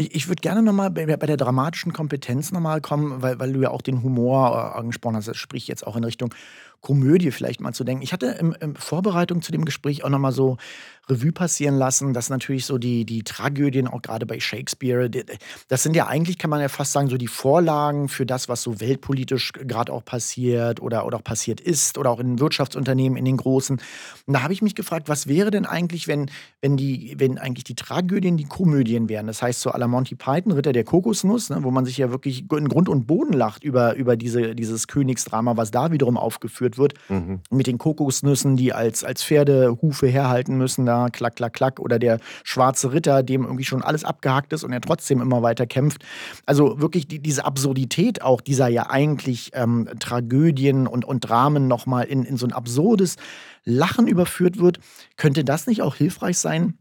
Ich, 0.00 0.14
ich 0.14 0.28
würde 0.28 0.40
gerne 0.40 0.62
nochmal 0.62 0.90
bei, 0.90 1.04
bei 1.04 1.26
der 1.26 1.36
dramatischen 1.36 1.92
Kompetenz 1.92 2.52
nochmal 2.52 2.80
kommen, 2.80 3.20
weil, 3.20 3.38
weil 3.38 3.52
du 3.52 3.60
ja 3.60 3.70
auch 3.70 3.82
den 3.82 4.02
Humor 4.02 4.72
äh, 4.74 4.78
angesprochen 4.78 5.16
hast, 5.16 5.36
sprich 5.36 5.68
jetzt 5.68 5.86
auch 5.86 5.94
in 5.94 6.04
Richtung 6.04 6.34
Komödie 6.80 7.30
vielleicht 7.30 7.60
mal 7.60 7.74
zu 7.74 7.84
denken. 7.84 8.02
Ich 8.02 8.14
hatte 8.14 8.28
in, 8.28 8.52
in 8.52 8.76
Vorbereitung 8.76 9.42
zu 9.42 9.52
dem 9.52 9.66
Gespräch 9.66 10.02
auch 10.02 10.08
nochmal 10.08 10.32
so 10.32 10.56
Revue 11.10 11.32
passieren 11.32 11.76
lassen, 11.76 12.12
dass 12.12 12.30
natürlich 12.30 12.64
so 12.66 12.78
die, 12.78 13.04
die 13.04 13.22
Tragödien, 13.22 13.88
auch 13.88 14.02
gerade 14.02 14.26
bei 14.26 14.40
Shakespeare, 14.40 15.10
das 15.68 15.82
sind 15.82 15.96
ja 15.96 16.06
eigentlich, 16.06 16.38
kann 16.38 16.50
man 16.50 16.60
ja 16.60 16.68
fast 16.68 16.92
sagen, 16.92 17.08
so 17.08 17.16
die 17.16 17.26
Vorlagen 17.26 18.08
für 18.08 18.26
das, 18.26 18.48
was 18.48 18.62
so 18.62 18.80
weltpolitisch 18.80 19.52
gerade 19.52 19.92
auch 19.92 20.04
passiert 20.04 20.80
oder, 20.80 21.06
oder 21.06 21.18
auch 21.18 21.24
passiert 21.24 21.60
ist 21.60 21.98
oder 21.98 22.10
auch 22.10 22.20
in 22.20 22.38
Wirtschaftsunternehmen, 22.38 23.18
in 23.18 23.24
den 23.24 23.36
großen. 23.36 23.80
Und 24.26 24.34
da 24.34 24.42
habe 24.42 24.52
ich 24.52 24.62
mich 24.62 24.74
gefragt, 24.74 25.08
was 25.08 25.26
wäre 25.26 25.50
denn 25.50 25.66
eigentlich, 25.66 26.08
wenn, 26.08 26.30
wenn, 26.60 26.76
die, 26.76 27.14
wenn 27.18 27.38
eigentlich 27.38 27.64
die 27.64 27.74
Tragödien 27.74 28.36
die 28.36 28.44
Komödien 28.44 29.08
wären? 29.08 29.26
Das 29.26 29.42
heißt, 29.42 29.60
so 29.60 29.70
à 29.70 29.78
la 29.78 29.88
Monty 29.88 30.14
Python, 30.14 30.52
Ritter 30.52 30.72
der 30.72 30.84
Kokosnuss, 30.84 31.50
ne, 31.50 31.58
wo 31.62 31.70
man 31.70 31.84
sich 31.84 31.98
ja 31.98 32.10
wirklich 32.10 32.50
in 32.52 32.68
Grund 32.68 32.88
und 32.88 33.06
Boden 33.06 33.32
lacht 33.32 33.64
über, 33.64 33.94
über 33.96 34.16
diese, 34.16 34.54
dieses 34.54 34.86
Königsdrama, 34.86 35.56
was 35.56 35.70
da 35.70 35.92
wiederum 35.92 36.16
aufgeführt 36.16 36.78
wird, 36.78 36.94
mhm. 37.08 37.40
mit 37.50 37.66
den 37.66 37.78
Kokosnüssen, 37.78 38.56
die 38.56 38.72
als, 38.72 39.04
als 39.04 39.24
Pferdehufe 39.24 40.06
herhalten 40.06 40.56
müssen, 40.56 40.86
da 40.86 40.99
klack, 41.08 41.36
klack, 41.36 41.52
klack, 41.52 41.80
oder 41.80 41.98
der 41.98 42.18
schwarze 42.44 42.92
Ritter, 42.92 43.22
dem 43.22 43.44
irgendwie 43.44 43.64
schon 43.64 43.82
alles 43.82 44.04
abgehackt 44.04 44.52
ist 44.52 44.64
und 44.64 44.72
er 44.72 44.80
trotzdem 44.80 45.20
immer 45.20 45.42
weiter 45.42 45.66
kämpft. 45.66 46.04
Also 46.46 46.80
wirklich 46.80 47.08
die, 47.08 47.20
diese 47.20 47.44
Absurdität 47.44 48.22
auch 48.22 48.40
dieser 48.40 48.68
ja 48.68 48.90
eigentlich 48.90 49.52
ähm, 49.54 49.88
Tragödien 49.98 50.86
und, 50.86 51.04
und 51.04 51.20
Dramen 51.20 51.68
nochmal 51.68 52.04
in, 52.04 52.24
in 52.24 52.36
so 52.36 52.46
ein 52.46 52.52
absurdes 52.52 53.16
Lachen 53.64 54.06
überführt 54.06 54.58
wird. 54.58 54.80
Könnte 55.16 55.44
das 55.44 55.66
nicht 55.66 55.82
auch 55.82 55.94
hilfreich 55.94 56.38
sein, 56.38 56.74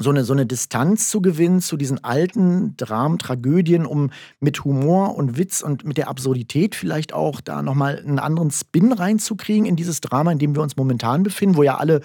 so 0.00 0.10
eine, 0.10 0.24
so 0.24 0.32
eine 0.32 0.46
Distanz 0.46 1.10
zu 1.10 1.20
gewinnen 1.20 1.60
zu 1.60 1.76
diesen 1.76 2.02
alten 2.02 2.74
Dramen, 2.76 3.18
Tragödien, 3.18 3.84
um 3.84 4.10
mit 4.40 4.64
Humor 4.64 5.14
und 5.14 5.36
Witz 5.36 5.60
und 5.60 5.84
mit 5.84 5.98
der 5.98 6.08
Absurdität 6.08 6.74
vielleicht 6.74 7.12
auch 7.12 7.40
da 7.40 7.62
nochmal 7.62 7.98
einen 7.98 8.18
anderen 8.18 8.50
Spin 8.50 8.92
reinzukriegen 8.92 9.66
in 9.66 9.76
dieses 9.76 10.00
Drama, 10.00 10.32
in 10.32 10.38
dem 10.38 10.54
wir 10.54 10.62
uns 10.62 10.76
momentan 10.76 11.22
befinden, 11.22 11.56
wo 11.56 11.62
ja 11.62 11.76
alle 11.76 12.00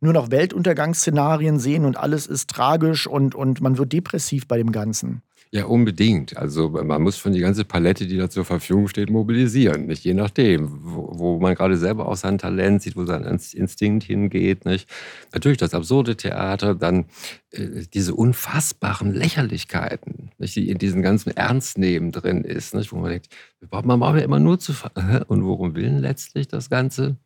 nur 0.00 0.12
noch 0.12 0.30
Weltuntergangsszenarien 0.30 1.58
sehen 1.58 1.84
und 1.84 1.96
alles 1.96 2.26
ist 2.26 2.48
tragisch 2.48 3.06
und, 3.06 3.34
und 3.34 3.60
man 3.60 3.78
wird 3.78 3.92
depressiv 3.92 4.46
bei 4.46 4.56
dem 4.56 4.70
Ganzen. 4.70 5.22
Ja, 5.52 5.64
unbedingt. 5.64 6.36
Also 6.36 6.68
man 6.68 7.02
muss 7.02 7.18
schon 7.18 7.32
die 7.32 7.40
ganze 7.40 7.64
Palette, 7.64 8.06
die 8.06 8.16
da 8.16 8.30
zur 8.30 8.44
Verfügung 8.44 8.86
steht, 8.86 9.10
mobilisieren. 9.10 9.86
Nicht 9.86 10.04
je 10.04 10.14
nachdem, 10.14 11.09
wo, 11.20 11.38
man 11.38 11.54
gerade 11.54 11.76
selber 11.76 12.08
auch 12.08 12.16
sein 12.16 12.38
Talent 12.38 12.82
sieht, 12.82 12.96
wo 12.96 13.04
sein 13.04 13.22
Instinkt 13.24 14.04
hingeht. 14.04 14.64
Nicht? 14.64 14.88
Natürlich 15.32 15.58
das 15.58 15.74
absurde 15.74 16.16
Theater, 16.16 16.74
dann 16.74 17.06
äh, 17.52 17.84
diese 17.94 18.14
unfassbaren 18.14 19.12
Lächerlichkeiten, 19.12 20.32
nicht? 20.38 20.56
die 20.56 20.68
in 20.68 20.78
diesem 20.78 21.02
ganzen 21.02 21.30
Ernstnehmen 21.30 22.10
drin 22.10 22.42
ist, 22.42 22.74
nicht? 22.74 22.92
wo 22.92 22.96
man 22.96 23.10
denkt, 23.10 23.28
man 23.70 24.00
braucht 24.00 24.16
ja 24.16 24.24
immer 24.24 24.40
nur 24.40 24.58
zu. 24.58 24.72
Und 25.28 25.44
worum 25.44 25.76
will 25.76 25.98
letztlich 25.98 26.48
das 26.48 26.68
Ganze? 26.68 27.16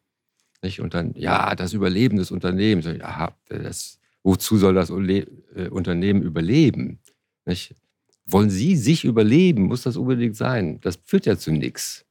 Nicht? 0.62 0.81
Und 0.81 0.92
dann, 0.95 1.14
ja, 1.17 1.55
das 1.55 1.73
Überleben 1.73 2.19
des 2.19 2.31
Unternehmens. 2.31 2.86
Ja, 2.86 3.33
das, 3.48 3.98
wozu 4.23 4.58
soll 4.58 4.75
das 4.75 4.91
äh, 4.91 5.69
Unternehmen 5.70 6.23
überleben? 6.23 6.98
Nicht? 7.47 7.75
wollen 8.27 8.51
Sie 8.51 8.77
sich 8.77 9.05
überleben? 9.05 9.64
Muss 9.64 9.83
das 9.83 9.97
unbedingt 9.97 10.36
sein? 10.36 10.81
Das 10.81 10.98
führt 11.05 11.27
ja 11.27 11.36
zu 11.36 11.53
nichts. 11.53 12.05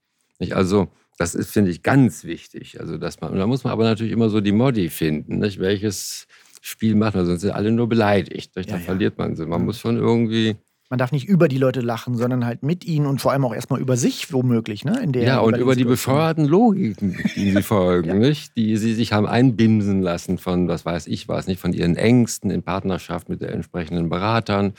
Also, 0.52 0.90
das 1.17 1.36
ist, 1.36 1.52
finde 1.52 1.72
ich, 1.72 1.83
ganz 1.83 2.23
wichtig. 2.23 2.80
Also, 2.80 2.97
dass 2.97 3.22
man, 3.22 3.31
und 3.31 3.38
da 3.38 3.47
muss 3.47 3.64
man 3.64 3.73
aber 3.73 3.83
natürlich 3.83 4.14
immer 4.14 4.30
so 4.30 4.42
die 4.42 4.52
Modi 4.52 4.89
finden, 4.89 5.39
nicht? 5.39 5.59
welches 5.59 6.28
Spiel 6.61 6.95
macht 6.95 7.16
man, 7.16 7.25
sonst 7.25 7.42
sind 7.42 7.52
alle 7.52 7.72
nur 7.72 7.88
beleidigt. 7.88 8.56
Nicht? 8.56 8.72
Dann 8.72 8.80
ja, 8.80 8.86
verliert 8.86 9.17
man 9.17 9.36
sie. 9.36 9.45
Man 9.45 9.66
muss 9.66 9.80
schon 9.80 9.97
irgendwie. 9.97 10.56
Man 10.89 10.97
darf 10.97 11.11
nicht 11.11 11.28
über 11.28 11.47
die 11.47 11.58
Leute 11.58 11.81
lachen, 11.81 12.16
sondern 12.16 12.45
halt 12.45 12.61
mit 12.61 12.86
ihnen 12.86 13.06
und 13.08 13.19
vor 13.19 13.31
allem 13.31 13.45
auch 13.45 13.53
erstmal 13.53 13.81
über 13.81 13.97
sich 13.97 14.31
womöglich. 14.31 14.86
Ne? 14.86 15.02
In 15.02 15.11
der, 15.11 15.23
ja, 15.23 15.39
und 15.39 15.58
über 15.58 15.75
die 15.75 15.86
bescheuerten 15.86 16.45
Logiken, 16.45 17.17
die 17.36 17.52
sie 17.52 17.64
folgen, 17.64 18.09
ja. 18.09 18.16
nicht? 18.16 18.56
die 18.56 18.78
sie 18.78 18.94
sich 18.94 19.12
haben 19.12 19.25
einbimsen 19.25 20.01
lassen 20.01 20.38
von, 20.38 20.68
was 20.68 20.85
weiß 20.85 21.07
ich 21.07 21.28
was, 21.28 21.47
nicht 21.47 21.59
von 21.59 21.74
ihren 21.74 21.95
Ängsten 21.95 22.51
in 22.51 22.63
Partnerschaft 22.63 23.28
mit 23.28 23.41
den 23.41 23.50
entsprechenden 23.50 24.09
Beratern 24.09 24.74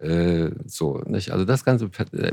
äh, 0.00 0.50
so, 0.66 0.98
nicht? 1.06 1.30
Also 1.30 1.44
das 1.44 1.64
Ganze 1.64 1.86
äh, 2.12 2.32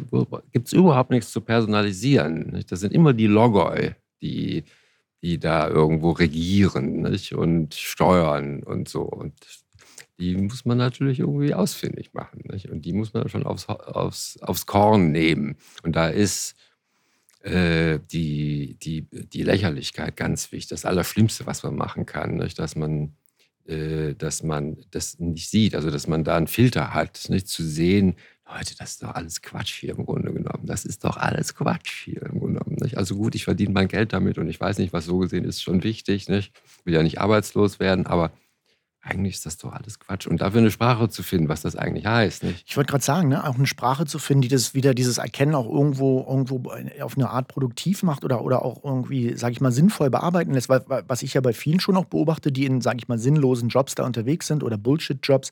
gibt 0.51 0.67
es 0.67 0.73
überhaupt 0.73 1.09
nichts 1.09 1.31
zu 1.31 1.41
personalisieren. 1.41 2.51
Nicht? 2.51 2.71
Das 2.71 2.79
sind 2.79 2.93
immer 2.93 3.13
die 3.13 3.27
Logoi, 3.27 3.95
die, 4.21 4.63
die 5.21 5.39
da 5.39 5.67
irgendwo 5.67 6.11
regieren 6.11 7.01
nicht? 7.01 7.33
und 7.33 7.73
steuern 7.73 8.63
und 8.63 8.87
so. 8.87 9.01
Und 9.01 9.33
die 10.19 10.35
muss 10.35 10.65
man 10.65 10.77
natürlich 10.77 11.19
irgendwie 11.19 11.53
ausfindig 11.53 12.13
machen. 12.13 12.43
Nicht? 12.51 12.69
Und 12.69 12.85
die 12.85 12.93
muss 12.93 13.13
man 13.13 13.27
schon 13.29 13.43
aufs, 13.43 13.67
aufs, 13.67 14.37
aufs 14.41 14.65
Korn 14.65 15.11
nehmen. 15.11 15.57
Und 15.83 15.95
da 15.95 16.07
ist 16.07 16.55
äh, 17.41 17.99
die, 18.11 18.77
die, 18.81 19.01
die 19.03 19.43
Lächerlichkeit 19.43 20.15
ganz 20.15 20.51
wichtig. 20.51 20.69
Das 20.69 20.85
Allerschlimmste, 20.85 21.45
was 21.45 21.63
man 21.63 21.75
machen 21.75 22.05
kann, 22.05 22.37
nicht? 22.37 22.59
dass 22.59 22.75
man 22.75 23.15
dass 23.65 24.43
man 24.43 24.77
das 24.91 25.19
nicht 25.19 25.49
sieht, 25.49 25.75
also 25.75 25.89
dass 25.89 26.07
man 26.07 26.23
da 26.23 26.37
einen 26.37 26.47
Filter 26.47 26.93
hat, 26.93 27.29
nicht 27.29 27.47
zu 27.47 27.63
sehen, 27.63 28.15
Leute, 28.47 28.75
das 28.77 28.91
ist 28.91 29.03
doch 29.03 29.15
alles 29.15 29.41
Quatsch 29.41 29.79
hier 29.79 29.97
im 29.97 30.05
Grunde 30.05 30.31
genommen. 30.31 30.67
Das 30.67 30.85
ist 30.85 31.03
doch 31.03 31.17
alles 31.17 31.55
Quatsch 31.55 32.03
hier 32.03 32.21
im 32.21 32.39
Grunde 32.39 32.59
genommen. 32.59 32.77
Nicht? 32.79 32.97
Also 32.97 33.15
gut, 33.15 33.33
ich 33.33 33.43
verdiene 33.43 33.73
mein 33.73 33.87
Geld 33.87 34.13
damit 34.13 34.37
und 34.37 34.47
ich 34.47 34.61
weiß 34.61 34.77
nicht, 34.77 34.93
was 34.93 35.05
so 35.05 35.17
gesehen 35.17 35.45
ist, 35.45 35.63
schon 35.63 35.83
wichtig. 35.83 36.29
Ich 36.29 36.51
will 36.83 36.93
ja 36.93 37.01
nicht 37.01 37.19
arbeitslos 37.19 37.79
werden, 37.79 38.05
aber 38.05 38.31
eigentlich 39.05 39.35
ist 39.35 39.45
das 39.45 39.57
doch 39.57 39.71
alles 39.71 39.99
Quatsch. 39.99 40.25
Und 40.25 40.41
dafür 40.41 40.61
eine 40.61 40.71
Sprache 40.71 41.09
zu 41.09 41.21
finden, 41.21 41.47
was 41.47 41.61
das 41.61 41.75
eigentlich 41.75 42.07
heißt. 42.07 42.43
Nicht? 42.43 42.63
Ich 42.67 42.75
wollte 42.75 42.89
gerade 42.89 43.03
sagen, 43.03 43.29
ne? 43.29 43.47
auch 43.47 43.55
eine 43.55 43.67
Sprache 43.67 44.05
zu 44.05 44.17
finden, 44.17 44.41
die 44.41 44.47
das 44.47 44.73
wieder 44.73 44.95
dieses 44.95 45.19
Erkennen 45.19 45.53
auch 45.53 45.69
irgendwo, 45.69 46.25
irgendwo 46.27 46.63
auf 47.01 47.15
eine 47.15 47.29
Art 47.29 47.47
produktiv 47.47 48.01
macht 48.01 48.25
oder, 48.25 48.43
oder 48.43 48.65
auch 48.65 48.83
irgendwie, 48.83 49.37
sage 49.37 49.53
ich 49.53 49.61
mal, 49.61 49.71
sinnvoll 49.71 50.09
bearbeiten 50.09 50.53
lässt. 50.53 50.69
Weil, 50.69 50.83
was 51.07 51.21
ich 51.21 51.35
ja 51.35 51.41
bei 51.41 51.53
vielen 51.53 51.79
schon 51.79 51.93
noch 51.93 52.05
beobachte, 52.05 52.51
die 52.51 52.65
in, 52.65 52.81
sage 52.81 52.97
ich 52.97 53.07
mal, 53.07 53.19
sinnlosen 53.19 53.69
Jobs 53.69 53.93
da 53.93 54.05
unterwegs 54.05 54.47
sind 54.47 54.63
oder 54.63 54.77
Bullshit-Jobs, 54.77 55.51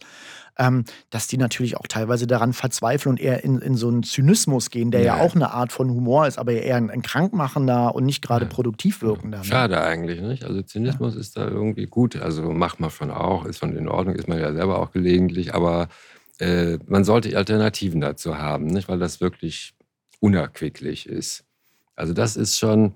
ähm, 0.58 0.84
dass 1.10 1.28
die 1.28 1.38
natürlich 1.38 1.78
auch 1.78 1.88
teilweise 1.88 2.28
daran 2.28 2.54
verzweifeln 2.54 3.12
und 3.12 3.20
eher 3.20 3.44
in, 3.44 3.60
in 3.60 3.76
so 3.76 3.88
einen 3.88 4.04
Zynismus 4.04 4.70
gehen, 4.70 4.92
der 4.92 5.02
ja. 5.02 5.18
ja 5.18 5.24
auch 5.24 5.36
eine 5.36 5.52
Art 5.52 5.72
von 5.72 5.90
Humor 5.90 6.28
ist, 6.28 6.38
aber 6.38 6.54
eher 6.54 6.76
ein, 6.78 6.90
ein 6.90 7.02
krankmachender 7.02 7.96
und 7.96 8.06
nicht 8.06 8.22
gerade 8.22 8.46
ja. 8.46 8.52
produktiv 8.52 9.02
wirkender. 9.02 9.40
Ne? 9.40 9.44
Schade 9.44 9.82
eigentlich, 9.82 10.22
nicht? 10.22 10.46
Also 10.46 10.62
Zynismus 10.62 11.16
ja. 11.16 11.20
ist 11.20 11.38
da 11.38 11.48
irgendwie 11.48 11.86
gut. 11.86 12.16
Also 12.16 12.52
macht 12.52 12.80
man 12.80 12.90
schon 12.90 13.12
auch, 13.12 13.46
ist 13.46 13.60
schon 13.60 13.76
in 13.76 13.88
Ordnung, 13.88 14.16
ist 14.16 14.28
man 14.28 14.40
ja 14.40 14.54
selber 14.54 14.80
auch 14.80 14.92
gelegentlich, 14.92 15.54
aber 15.54 15.90
äh, 16.40 16.78
man 16.88 17.04
sollte 17.04 17.36
Alternativen 17.36 18.02
dazu 18.02 18.38
haben, 18.38 18.68
nicht? 18.68 18.90
Weil 18.90 19.00
das 19.00 19.22
wirklich 19.22 19.74
unerquicklich 20.20 21.08
ist. 21.08 21.46
Also 21.96 22.14
das 22.14 22.36
ist 22.36 22.58
schon 22.58 22.96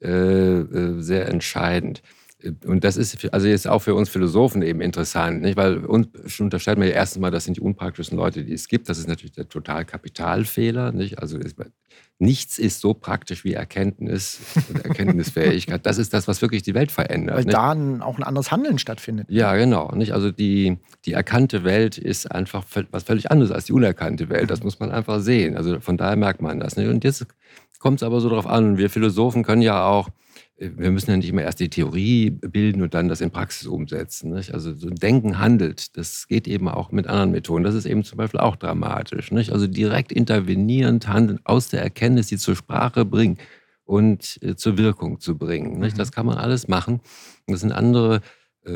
äh, 0.00 0.08
äh 0.60 1.00
sehr 1.00 1.28
entscheidend. 1.28 2.02
Und 2.64 2.84
das 2.84 2.96
ist 2.96 3.32
also 3.32 3.48
jetzt 3.48 3.66
auch 3.66 3.80
für 3.80 3.94
uns 3.94 4.08
Philosophen 4.08 4.62
eben 4.62 4.80
interessant, 4.80 5.42
nicht? 5.42 5.56
weil 5.56 5.84
uns 5.84 6.06
unterscheiden 6.38 6.80
wir 6.80 6.88
ja 6.88 6.94
erstens 6.94 7.20
mal, 7.20 7.32
das 7.32 7.44
sind 7.44 7.56
die 7.56 7.60
unpraktischen 7.60 8.16
Leute, 8.16 8.44
die 8.44 8.52
es 8.52 8.68
gibt. 8.68 8.88
Das 8.88 8.98
ist 8.98 9.08
natürlich 9.08 9.32
der 9.32 9.48
total 9.48 9.84
Kapitalfehler. 9.84 10.92
Nicht? 10.92 11.18
Also 11.18 11.36
ist, 11.36 11.56
nichts 12.20 12.58
ist 12.58 12.80
so 12.80 12.94
praktisch 12.94 13.42
wie 13.42 13.54
Erkenntnis 13.54 14.38
und 14.68 14.84
Erkenntnisfähigkeit. 14.84 15.84
Das 15.84 15.98
ist 15.98 16.14
das, 16.14 16.28
was 16.28 16.40
wirklich 16.40 16.62
die 16.62 16.74
Welt 16.74 16.92
verändert. 16.92 17.38
Weil 17.38 17.44
nicht? 17.44 17.56
da 17.56 17.72
auch 18.04 18.18
ein 18.18 18.22
anderes 18.22 18.52
Handeln 18.52 18.78
stattfindet. 18.78 19.26
Ja, 19.30 19.56
genau. 19.56 19.90
Nicht? 19.96 20.12
Also 20.12 20.30
die, 20.30 20.78
die 21.06 21.14
erkannte 21.14 21.64
Welt 21.64 21.98
ist 21.98 22.30
einfach 22.30 22.64
was 22.92 23.02
völlig 23.02 23.32
anderes 23.32 23.50
als 23.50 23.64
die 23.64 23.72
unerkannte 23.72 24.28
Welt. 24.28 24.48
Das 24.50 24.62
muss 24.62 24.78
man 24.78 24.92
einfach 24.92 25.20
sehen. 25.20 25.56
Also 25.56 25.80
von 25.80 25.96
daher 25.96 26.16
merkt 26.16 26.40
man 26.40 26.60
das. 26.60 26.76
Nicht? 26.76 26.88
Und 26.88 27.02
jetzt 27.02 27.26
kommt 27.78 28.00
es 28.00 28.02
aber 28.02 28.20
so 28.20 28.28
darauf 28.28 28.46
an. 28.46 28.78
Wir 28.78 28.90
Philosophen 28.90 29.44
können 29.44 29.62
ja 29.62 29.86
auch 29.86 30.08
wir 30.58 30.90
müssen 30.90 31.10
ja 31.10 31.16
nicht 31.16 31.28
immer 31.28 31.42
erst 31.42 31.60
die 31.60 31.68
Theorie 31.68 32.30
bilden 32.30 32.82
und 32.82 32.92
dann 32.92 33.08
das 33.08 33.20
in 33.20 33.30
Praxis 33.30 33.68
umsetzen. 33.68 34.32
Nicht? 34.32 34.52
Also 34.52 34.74
so 34.74 34.90
Denken 34.90 35.38
handelt, 35.38 35.96
das 35.96 36.26
geht 36.26 36.48
eben 36.48 36.68
auch 36.68 36.90
mit 36.90 37.06
anderen 37.06 37.30
Methoden. 37.30 37.62
Das 37.62 37.76
ist 37.76 37.86
eben 37.86 38.02
zum 38.02 38.18
Beispiel 38.18 38.40
auch 38.40 38.56
dramatisch. 38.56 39.30
Nicht? 39.30 39.52
Also 39.52 39.68
direkt 39.68 40.10
intervenierend 40.10 41.06
handeln, 41.06 41.38
aus 41.44 41.68
der 41.68 41.82
Erkenntnis, 41.82 42.26
die 42.26 42.38
zur 42.38 42.56
Sprache 42.56 43.04
bringen 43.04 43.38
und 43.84 44.38
äh, 44.42 44.56
zur 44.56 44.78
Wirkung 44.78 45.20
zu 45.20 45.38
bringen. 45.38 45.78
Nicht? 45.78 45.94
Mhm. 45.94 45.98
Das 45.98 46.10
kann 46.10 46.26
man 46.26 46.38
alles 46.38 46.66
machen. 46.66 47.00
Das 47.46 47.60
sind 47.60 47.70
andere 47.70 48.16
äh, 48.16 48.20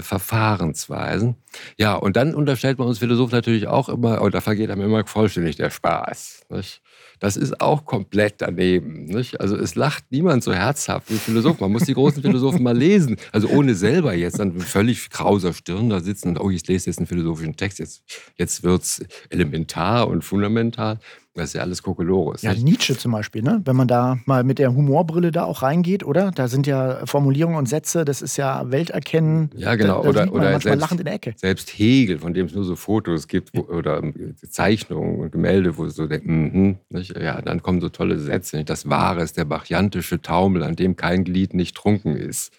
Verfahrensweisen. 0.01 1.37
Ja, 1.77 1.95
und 1.95 2.17
dann 2.17 2.35
unterstellt 2.35 2.79
man 2.79 2.89
uns 2.89 2.99
Philosophen 2.99 3.35
natürlich 3.35 3.67
auch 3.67 3.89
immer, 3.89 4.23
und 4.23 4.35
da 4.35 4.41
vergeht 4.41 4.71
einem 4.71 4.83
immer 4.83 5.07
vollständig 5.07 5.57
der 5.57 5.71
Spaß. 5.71 6.47
Nicht? 6.51 6.83
Das 7.21 7.37
ist 7.37 7.61
auch 7.61 7.85
komplett 7.85 8.37
daneben. 8.39 9.05
Nicht? 9.05 9.41
Also 9.41 9.57
es 9.57 9.75
lacht 9.75 10.05
niemand 10.11 10.43
so 10.43 10.53
herzhaft 10.53 11.11
wie 11.11 11.17
Philosophen. 11.17 11.59
Man 11.61 11.73
muss 11.73 11.85
die 11.85 11.95
großen 11.95 12.23
Philosophen 12.23 12.63
mal 12.63 12.77
lesen. 12.77 13.17
Also 13.31 13.49
ohne 13.49 13.75
selber 13.75 14.15
jetzt 14.15 14.41
dann 14.41 14.59
völlig 14.61 15.11
krauser 15.11 15.53
Stirn 15.53 15.89
da 15.91 16.01
sitzen 16.01 16.31
und, 16.31 16.41
oh, 16.41 16.51
ich 16.51 16.67
lese 16.67 16.91
jetzt 16.91 16.99
einen 16.99 17.07
philosophischen 17.07 17.57
Text, 17.57 17.79
jetzt, 17.79 18.03
jetzt 18.37 18.65
wird 18.65 18.83
es 18.83 19.05
elementar 19.31 20.09
und 20.09 20.23
fundamental. 20.23 20.99
Das 21.35 21.47
ist 21.47 21.53
ja 21.55 21.63
alles 21.63 21.83
Kokolores. 21.83 22.43
Ja, 22.43 22.53
Nietzsche 22.53 22.97
zum 22.97 23.13
Beispiel, 23.13 23.43
ne? 23.43 23.63
wenn 23.65 23.75
man 23.75 23.89
da 23.89 24.19
mal 24.27 24.45
mit 24.45 24.59
der 24.59 24.75
Humorbrille 24.75 25.31
da 25.31 25.45
auch 25.45 25.63
reingeht, 25.63 26.05
oder? 26.05 26.31
Da 26.31 26.47
sind 26.47 26.67
ja 26.67 27.07
Formulierungen 27.07 27.57
und 27.57 27.67
Sätze, 27.67 28.05
das 28.05 28.21
ist 28.21 28.37
ja 28.37 28.71
Welterkennen. 28.71 29.51
Ja, 29.57 29.75
genau. 29.75 30.03
Da, 30.03 30.03
da 30.03 30.09
oder 30.09 30.21
man 30.27 30.29
oder 30.29 30.43
manchmal 30.53 30.61
selbst, 30.61 30.81
lachend 30.81 31.01
in 31.01 31.05
der 31.07 31.15
Ecke. 31.15 31.33
selbst 31.37 31.71
Hegel, 31.71 32.19
von 32.19 32.35
dem 32.35 32.47
es 32.47 32.55
nur 32.55 32.65
so 32.65 32.77
Fotos 32.77 33.29
gibt 33.29 33.57
wo, 33.57 33.63
oder 33.63 34.03
ähm, 34.03 34.35
Zeichnungen 34.47 35.21
und 35.21 35.33
Gemälde, 35.33 35.79
wo 35.79 35.89
so 35.89 36.07
denkt, 36.07 36.27
mhm, 36.27 36.77
nicht? 36.91 37.17
ja, 37.17 37.41
dann 37.41 37.63
kommen 37.63 37.81
so 37.81 37.89
tolle 37.89 38.19
Sätze. 38.19 38.59
Nicht? 38.59 38.69
Das 38.69 38.91
Wahre 38.91 39.23
ist 39.23 39.39
der 39.39 39.47
bachiantische 39.47 40.21
Taumel, 40.21 40.63
an 40.63 40.77
dem 40.77 40.97
kein 40.97 41.25
Glied 41.25 41.55
nicht 41.55 41.75
trunken 41.75 42.15
ist. 42.15 42.53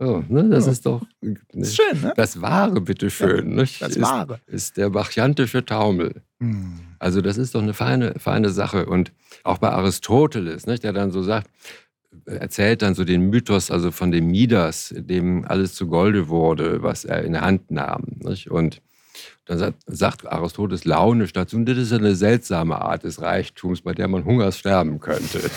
So, 0.00 0.24
ne? 0.28 0.48
Das 0.48 0.66
Ja. 0.66 0.72
ist 0.72 0.86
doch 0.86 1.02
Das 1.22 1.68
ist 1.68 1.76
schön, 1.76 2.00
ne? 2.02 2.12
das 2.16 2.40
Wahre, 2.42 2.80
bitteschön. 2.80 3.54
nicht? 3.54 3.80
Das 3.80 3.90
ist, 3.96 4.02
Wahre. 4.02 4.40
ist 4.46 4.76
der 4.76 4.90
bachiantische 4.90 5.64
Taumel. 5.64 6.22
Hm. 6.40 6.80
Also 6.98 7.20
das 7.20 7.38
ist 7.38 7.54
doch 7.54 7.62
eine 7.62 7.74
feine, 7.74 8.14
feine 8.18 8.50
Sache. 8.50 8.86
Und 8.86 9.12
auch 9.44 9.58
bei 9.58 9.70
Aristoteles, 9.70 10.66
nicht, 10.66 10.82
der 10.84 10.92
dann 10.92 11.10
so 11.12 11.22
sagt, 11.22 11.48
erzählt 12.26 12.82
dann 12.82 12.94
so 12.94 13.04
den 13.04 13.28
Mythos 13.30 13.70
also 13.70 13.90
von 13.92 14.10
dem 14.10 14.26
Midas, 14.28 14.92
dem 14.96 15.44
alles 15.46 15.74
zu 15.74 15.86
Golde 15.86 16.28
wurde, 16.28 16.82
was 16.82 17.04
er 17.04 17.22
in 17.22 17.32
der 17.32 17.42
Hand 17.42 17.70
nahm. 17.70 18.04
Nicht? 18.20 18.50
Und 18.50 18.80
dann 19.46 19.58
sagt, 19.58 19.78
sagt 19.86 20.26
Aristoteles 20.26 20.84
launisch 20.84 21.32
dazu, 21.32 21.56
und 21.56 21.66
das 21.66 21.78
ist 21.78 21.92
eine 21.92 22.16
seltsame 22.16 22.80
Art 22.80 23.04
des 23.04 23.20
Reichtums, 23.20 23.82
bei 23.82 23.92
der 23.92 24.08
man 24.08 24.24
Hungers 24.24 24.58
sterben 24.58 24.98
könnte. 24.98 25.40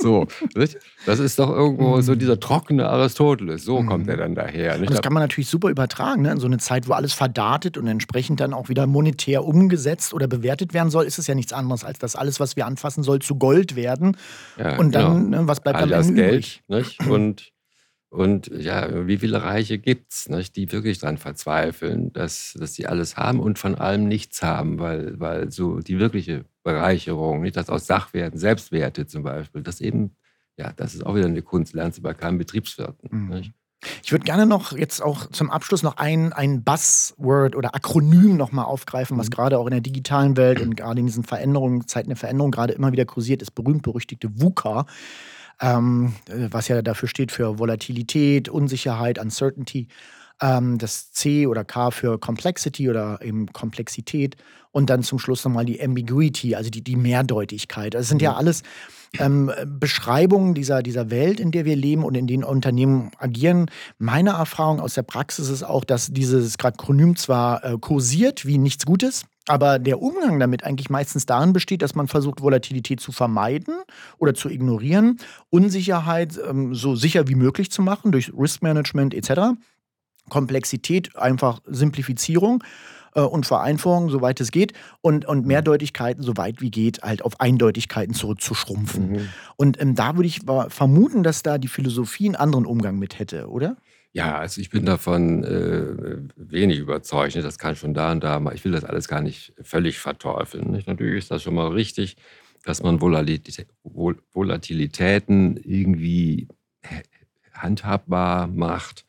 so, 0.00 0.26
nicht? 0.54 0.76
das 1.06 1.18
ist 1.18 1.38
doch 1.38 1.50
irgendwo 1.50 2.00
so 2.00 2.14
dieser 2.14 2.38
trockene 2.40 2.88
Aristoteles. 2.88 3.64
So 3.64 3.82
kommt 3.82 4.08
er 4.08 4.16
dann 4.16 4.34
daher. 4.34 4.78
Das 4.78 5.02
kann 5.02 5.12
man 5.12 5.22
natürlich 5.22 5.48
super 5.48 5.68
übertragen, 5.68 6.22
ne? 6.22 6.32
In 6.32 6.40
so 6.40 6.46
eine 6.46 6.58
Zeit, 6.58 6.88
wo 6.88 6.92
alles 6.92 7.12
verdatet 7.12 7.78
und 7.78 7.86
entsprechend 7.86 8.40
dann 8.40 8.52
auch 8.52 8.68
wieder 8.68 8.86
monetär 8.86 9.44
umgesetzt 9.44 10.14
oder 10.14 10.26
bewertet 10.26 10.74
werden 10.74 10.90
soll, 10.90 11.04
ist 11.04 11.18
es 11.18 11.26
ja 11.26 11.34
nichts 11.34 11.52
anderes, 11.52 11.84
als 11.84 11.98
dass 11.98 12.16
alles, 12.16 12.40
was 12.40 12.56
wir 12.56 12.66
anfassen, 12.66 13.02
soll 13.02 13.20
zu 13.20 13.36
Gold 13.36 13.76
werden. 13.76 14.16
Ja, 14.58 14.78
und 14.78 14.94
dann, 14.94 15.24
genau. 15.24 15.42
ne, 15.42 15.48
was 15.48 15.60
bleibt 15.60 15.78
all 15.78 15.84
am 15.84 15.90
das 15.90 16.08
Ende 16.08 16.22
Geld. 16.22 16.32
übrig? 16.32 16.62
Nicht? 16.68 17.06
Und, 17.08 17.52
und 18.08 18.48
ja, 18.48 19.06
wie 19.06 19.18
viele 19.18 19.42
Reiche 19.42 19.78
gibt 19.78 20.12
es, 20.12 20.52
die 20.52 20.70
wirklich 20.70 20.98
daran 20.98 21.18
verzweifeln, 21.18 22.12
dass, 22.12 22.54
dass 22.58 22.74
sie 22.74 22.86
alles 22.86 23.16
haben 23.16 23.40
und 23.40 23.58
von 23.58 23.74
allem 23.74 24.06
nichts 24.06 24.42
haben, 24.42 24.78
weil, 24.78 25.18
weil 25.18 25.50
so 25.50 25.80
die 25.80 25.98
wirkliche 25.98 26.44
Bereicherung, 26.62 27.42
nicht 27.42 27.56
das 27.56 27.68
aus 27.68 27.86
Sachwerten, 27.86 28.38
Selbstwerte 28.38 29.06
zum 29.06 29.22
Beispiel, 29.22 29.62
das 29.62 29.80
eben, 29.80 30.16
ja, 30.56 30.72
das 30.72 30.94
ist 30.94 31.04
auch 31.04 31.14
wieder 31.14 31.26
eine 31.26 31.42
Kunst, 31.42 31.74
lernst 31.74 31.98
du 31.98 32.02
bei 32.02 32.14
keinem 32.14 32.38
Betriebswirten. 32.38 33.08
Mhm. 33.10 33.52
Ich 34.02 34.10
würde 34.10 34.24
gerne 34.24 34.46
noch 34.46 34.72
jetzt 34.72 35.02
auch 35.02 35.30
zum 35.30 35.50
Abschluss 35.50 35.82
noch 35.82 35.96
ein, 35.98 36.32
ein 36.32 36.64
Buzzword 36.64 37.54
oder 37.54 37.74
Akronym 37.74 38.36
nochmal 38.36 38.64
aufgreifen, 38.64 39.18
was 39.18 39.26
Mhm. 39.26 39.30
gerade 39.30 39.58
auch 39.58 39.66
in 39.66 39.72
der 39.72 39.80
digitalen 39.80 40.36
Welt 40.36 40.60
und 40.60 40.76
gerade 40.76 41.00
in 41.00 41.06
diesen 41.06 41.24
Veränderungen, 41.24 41.86
Zeiten 41.86 42.08
der 42.08 42.16
Veränderung 42.16 42.50
gerade 42.50 42.72
immer 42.72 42.92
wieder 42.92 43.04
kursiert, 43.04 43.42
ist 43.42 43.50
berühmt-berüchtigte 43.54 44.40
VUCA, 44.40 44.86
ähm, 45.60 46.14
äh, 46.28 46.48
was 46.50 46.68
ja 46.68 46.82
dafür 46.82 47.08
steht 47.08 47.32
für 47.32 47.58
Volatilität, 47.58 48.48
Unsicherheit, 48.48 49.18
Uncertainty. 49.18 49.88
Ähm, 50.40 50.78
das 50.78 51.12
C 51.12 51.46
oder 51.46 51.64
K 51.64 51.90
für 51.90 52.18
Complexity 52.18 52.90
oder 52.90 53.20
eben 53.22 53.46
Komplexität 53.52 54.36
und 54.76 54.90
dann 54.90 55.02
zum 55.02 55.18
Schluss 55.18 55.42
nochmal 55.42 55.64
die 55.64 55.82
Ambiguity, 55.82 56.54
also 56.54 56.68
die, 56.68 56.84
die 56.84 56.96
Mehrdeutigkeit. 56.96 57.94
Das 57.94 58.08
sind 58.08 58.20
ja 58.20 58.32
Mhm. 58.32 58.36
alles 58.36 58.62
ähm, 59.18 59.50
Beschreibungen 59.66 60.52
dieser, 60.52 60.82
dieser 60.82 61.08
Welt, 61.08 61.40
in 61.40 61.50
der 61.50 61.64
wir 61.64 61.76
leben 61.76 62.04
und 62.04 62.14
in 62.14 62.26
denen 62.26 62.44
Unternehmen 62.44 63.10
agieren. 63.16 63.70
Meine 63.96 64.32
Erfahrung 64.32 64.80
aus 64.80 64.92
der 64.92 65.02
Praxis 65.02 65.48
ist 65.48 65.62
auch, 65.62 65.82
dass 65.82 66.08
dieses 66.12 66.60
Akronym 66.60 67.16
zwar 67.16 67.64
äh, 67.64 67.78
kursiert 67.80 68.44
wie 68.44 68.58
nichts 68.58 68.84
Gutes, 68.84 69.24
aber 69.48 69.78
der 69.78 70.02
Umgang 70.02 70.38
damit 70.38 70.62
eigentlich 70.64 70.90
meistens 70.90 71.24
darin 71.24 71.54
besteht, 71.54 71.80
dass 71.80 71.94
man 71.94 72.06
versucht, 72.06 72.42
Volatilität 72.42 73.00
zu 73.00 73.12
vermeiden 73.12 73.76
oder 74.18 74.34
zu 74.34 74.50
ignorieren, 74.50 75.16
Unsicherheit 75.48 76.38
ähm, 76.46 76.74
so 76.74 76.96
sicher 76.96 77.28
wie 77.28 77.34
möglich 77.34 77.70
zu 77.70 77.80
machen 77.80 78.12
durch 78.12 78.30
Riskmanagement 78.36 79.14
etc. 79.14 79.56
Komplexität, 80.28 81.16
einfach 81.16 81.60
Simplifizierung 81.64 82.62
äh, 83.16 83.20
und 83.22 83.46
Vereinfachung, 83.46 84.10
soweit 84.10 84.40
es 84.40 84.52
geht, 84.52 84.72
und, 85.00 85.24
und 85.24 85.46
Mehrdeutigkeiten, 85.46 86.22
soweit 86.22 86.60
wie 86.60 86.70
geht, 86.70 87.02
halt 87.02 87.24
auf 87.24 87.40
Eindeutigkeiten 87.40 88.14
zurückzuschrumpfen. 88.14 89.12
Mhm. 89.12 89.28
Und 89.56 89.80
ähm, 89.80 89.94
da 89.96 90.14
würde 90.14 90.28
ich 90.28 90.42
vermuten, 90.68 91.24
dass 91.24 91.42
da 91.42 91.58
die 91.58 91.68
Philosophie 91.68 92.26
einen 92.26 92.36
anderen 92.36 92.66
Umgang 92.66 92.98
mit 92.98 93.18
hätte, 93.18 93.48
oder? 93.48 93.76
Ja, 94.12 94.38
also 94.38 94.60
ich 94.60 94.70
bin 94.70 94.86
davon 94.86 95.44
äh, 95.44 96.18
wenig 96.36 96.78
überzeugt. 96.78 97.34
nicht? 97.34 97.44
Das 97.44 97.58
kann 97.58 97.76
schon 97.76 97.92
da 97.92 98.12
und 98.12 98.24
da 98.24 98.40
mal. 98.40 98.54
Ich 98.54 98.64
will 98.64 98.72
das 98.72 98.84
alles 98.84 99.08
gar 99.08 99.20
nicht 99.20 99.52
völlig 99.60 99.98
verteufeln. 99.98 100.70
Nicht? 100.70 100.86
Natürlich 100.86 101.24
ist 101.24 101.30
das 101.30 101.42
schon 101.42 101.54
mal 101.54 101.68
richtig, 101.68 102.16
dass 102.64 102.82
man 102.82 102.98
Volatilitä- 102.98 103.66
Vol- 103.84 104.22
Volatilitäten 104.32 105.58
irgendwie 105.58 106.48
handhabbar 107.52 108.46
macht, 108.46 109.05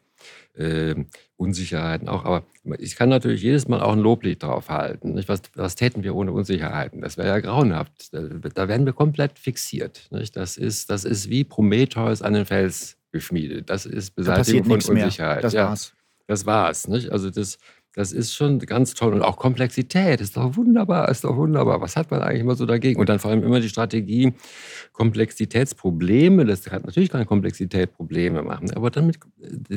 äh, 0.57 0.95
Unsicherheiten 1.35 2.09
auch. 2.09 2.25
Aber 2.25 2.43
ich 2.79 2.95
kann 2.95 3.09
natürlich 3.09 3.41
jedes 3.41 3.67
Mal 3.67 3.81
auch 3.81 3.93
ein 3.93 3.99
Loblied 3.99 4.43
drauf 4.43 4.69
halten. 4.69 5.13
Nicht? 5.13 5.29
Was, 5.29 5.41
was 5.55 5.75
täten 5.75 6.03
wir 6.03 6.15
ohne 6.15 6.31
Unsicherheiten? 6.31 7.01
Das 7.01 7.17
wäre 7.17 7.27
ja 7.27 7.39
grauenhaft. 7.39 8.13
Da, 8.13 8.21
da 8.21 8.67
werden 8.67 8.85
wir 8.85 8.93
komplett 8.93 9.39
fixiert. 9.39 10.07
Nicht? 10.11 10.35
Das, 10.35 10.57
ist, 10.57 10.89
das 10.89 11.05
ist 11.05 11.29
wie 11.29 11.43
Prometheus 11.43 12.21
an 12.21 12.33
den 12.33 12.45
Fels 12.45 12.97
geschmiedet. 13.11 13.69
Das 13.69 13.85
ist 13.85 14.11
Da 14.17 14.21
Beseitigung 14.21 14.63
von 14.63 14.73
nichts 14.73 14.89
mehr. 14.89 15.05
Unsicherheit. 15.05 15.43
Das 15.43 15.53
ja, 15.53 15.69
war's. 15.69 15.93
das 16.27 16.45
war's. 16.45 16.87
Nicht? 16.87 17.11
Also 17.11 17.29
das, 17.29 17.57
das 17.97 18.11
ist 18.11 18.35
schon 18.35 18.59
ganz 18.59 18.93
toll. 18.93 19.11
Und 19.11 19.23
auch 19.23 19.37
Komplexität 19.37 20.21
ist 20.21 20.37
doch 20.37 20.55
wunderbar, 20.55 21.09
ist 21.09 21.23
doch 21.23 21.35
wunderbar. 21.35 21.81
Was 21.81 21.95
hat 21.95 22.11
man 22.11 22.21
eigentlich 22.21 22.41
immer 22.41 22.53
so 22.53 22.67
dagegen? 22.67 22.99
Und 22.99 23.09
dann 23.09 23.17
vor 23.17 23.31
allem 23.31 23.41
immer 23.41 23.59
die 23.59 23.69
Strategie, 23.69 24.33
Komplexitätsprobleme, 24.93 26.45
das 26.45 26.65
kann 26.65 26.83
natürlich 26.83 27.09
keine 27.09 27.25
Komplexitätsprobleme 27.25 28.43
machen, 28.43 28.69
aber 28.75 28.91
dann 28.91 29.07
mit 29.07 29.17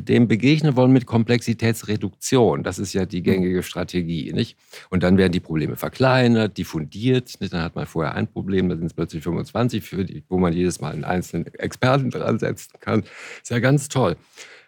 dem 0.06 0.28
begegnen 0.28 0.76
wollen 0.76 0.92
mit 0.92 1.06
Komplexitätsreduktion. 1.06 2.62
Das 2.62 2.78
ist 2.78 2.92
ja 2.92 3.06
die 3.06 3.22
gängige 3.22 3.62
Strategie. 3.62 4.30
Nicht? 4.34 4.58
Und 4.90 5.02
dann 5.02 5.16
werden 5.16 5.32
die 5.32 5.40
Probleme 5.40 5.76
verkleinert, 5.76 6.58
diffundiert. 6.58 7.40
Nicht? 7.40 7.54
Dann 7.54 7.62
hat 7.62 7.74
man 7.74 7.86
vorher 7.86 8.16
ein 8.16 8.26
Problem, 8.26 8.68
dann 8.68 8.80
sind 8.80 8.88
es 8.88 8.94
plötzlich 8.94 9.22
25, 9.22 9.82
für 9.82 10.04
die, 10.04 10.24
wo 10.28 10.36
man 10.36 10.52
jedes 10.52 10.82
Mal 10.82 10.92
einen 10.92 11.04
einzelnen 11.04 11.46
Experten 11.54 12.10
dran 12.10 12.38
setzen 12.38 12.74
kann. 12.80 13.02
Ist 13.42 13.50
ja 13.50 13.60
ganz 13.60 13.88
toll. 13.88 14.16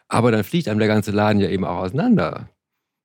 Aber 0.08 0.30
dann 0.30 0.42
fliegt 0.42 0.68
einem 0.68 0.78
der 0.78 0.88
ganze 0.88 1.10
Laden 1.10 1.38
ja 1.38 1.50
eben 1.50 1.66
auch 1.66 1.80
auseinander. 1.80 2.48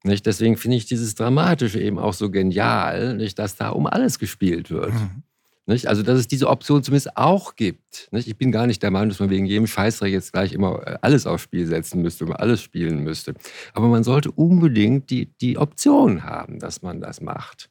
Nicht? 0.04 0.26
Deswegen 0.26 0.58
finde 0.58 0.78
ich 0.78 0.86
dieses 0.86 1.16
Dramatische 1.16 1.80
eben 1.80 2.00
auch 2.00 2.14
so 2.14 2.30
genial, 2.30 3.16
nicht? 3.16 3.40
dass 3.40 3.56
da 3.56 3.70
um 3.70 3.88
alles 3.88 4.20
gespielt 4.20 4.70
wird. 4.70 4.94
Mhm. 4.94 5.24
Nicht? 5.70 5.88
Also, 5.88 6.02
dass 6.02 6.18
es 6.18 6.28
diese 6.28 6.48
Option 6.48 6.82
zumindest 6.82 7.18
auch 7.18 7.56
gibt. 7.56 8.08
Nicht? 8.12 8.28
Ich 8.28 8.38
bin 8.38 8.54
gar 8.54 8.68
nicht 8.68 8.82
der 8.82 8.90
Meinung, 8.90 9.10
dass 9.10 9.20
man 9.20 9.30
wegen 9.30 9.46
jedem 9.46 9.68
Scheißdreck 9.68 10.14
jetzt 10.14 10.32
gleich 10.32 10.54
immer 10.54 10.82
äh, 10.88 10.98
alles 11.02 11.28
aufs 11.28 11.44
Spiel 11.44 11.68
setzen 11.68 12.02
müsste 12.02 12.26
und 12.26 12.32
alles 12.32 12.62
spielen 12.62 13.04
müsste. 13.04 13.34
Aber 13.74 13.90
man 13.90 14.06
sollte 14.06 14.32
unbedingt 14.32 15.10
die, 15.10 15.26
die 15.42 15.58
Option 15.58 16.24
haben, 16.24 16.60
dass 16.60 16.82
man 16.82 17.02
das 17.02 17.20
macht. 17.20 17.70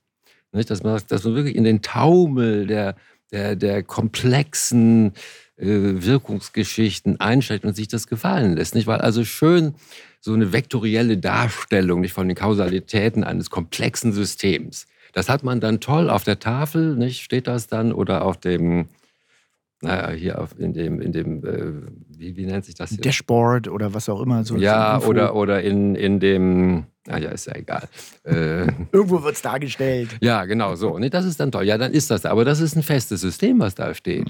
Nicht? 0.52 0.68
Dass, 0.70 0.82
man, 0.82 1.00
dass 1.08 1.24
man 1.24 1.36
wirklich 1.36 1.56
in 1.56 1.64
den 1.64 1.80
Taumel 1.80 2.66
der, 2.66 2.96
der, 3.32 3.56
der 3.56 3.82
komplexen 3.82 5.12
Wirkungsgeschichten 5.58 7.18
einsteigt 7.18 7.64
und 7.64 7.74
sich 7.74 7.88
das 7.88 8.06
gefallen 8.06 8.56
lässt. 8.56 8.74
Nicht? 8.74 8.86
Weil 8.86 9.00
also 9.00 9.24
schön 9.24 9.74
so 10.20 10.34
eine 10.34 10.52
vektorielle 10.52 11.16
Darstellung 11.16 12.00
nicht 12.00 12.12
von 12.12 12.28
den 12.28 12.36
Kausalitäten 12.36 13.24
eines 13.24 13.48
komplexen 13.48 14.12
Systems. 14.12 14.86
Das 15.12 15.28
hat 15.30 15.44
man 15.44 15.60
dann 15.60 15.80
toll 15.80 16.10
auf 16.10 16.24
der 16.24 16.38
Tafel, 16.38 16.94
nicht? 16.94 17.22
Steht 17.22 17.46
das 17.46 17.68
dann 17.68 17.92
oder 17.92 18.22
auf 18.22 18.36
dem, 18.36 18.88
naja, 19.80 20.10
hier 20.10 20.40
auf, 20.42 20.58
in 20.58 20.74
dem, 20.74 21.00
in 21.00 21.12
dem, 21.12 21.44
äh, 21.44 21.72
wie, 22.08 22.36
wie 22.36 22.44
nennt 22.44 22.66
sich 22.66 22.74
das 22.74 22.90
hier? 22.90 22.98
Dashboard 22.98 23.68
oder 23.68 23.94
was 23.94 24.10
auch 24.10 24.20
immer. 24.20 24.44
So 24.44 24.56
ja, 24.56 25.00
so 25.00 25.08
oder, 25.08 25.34
oder 25.34 25.62
in, 25.62 25.94
in 25.94 26.20
dem, 26.20 26.84
ah 27.08 27.16
ja, 27.16 27.30
ist 27.30 27.46
ja 27.46 27.54
egal. 27.54 27.88
äh, 28.24 28.66
Irgendwo 28.92 29.22
wird 29.22 29.36
es 29.36 29.42
dargestellt. 29.42 30.18
ja, 30.20 30.44
genau 30.44 30.74
so. 30.74 30.98
Nee, 30.98 31.08
das 31.08 31.24
ist 31.24 31.40
dann 31.40 31.50
toll. 31.50 31.64
Ja, 31.64 31.78
dann 31.78 31.92
ist 31.92 32.10
das. 32.10 32.26
Aber 32.26 32.44
das 32.44 32.60
ist 32.60 32.76
ein 32.76 32.82
festes 32.82 33.22
System, 33.22 33.58
was 33.58 33.74
da 33.74 33.94
steht. 33.94 34.28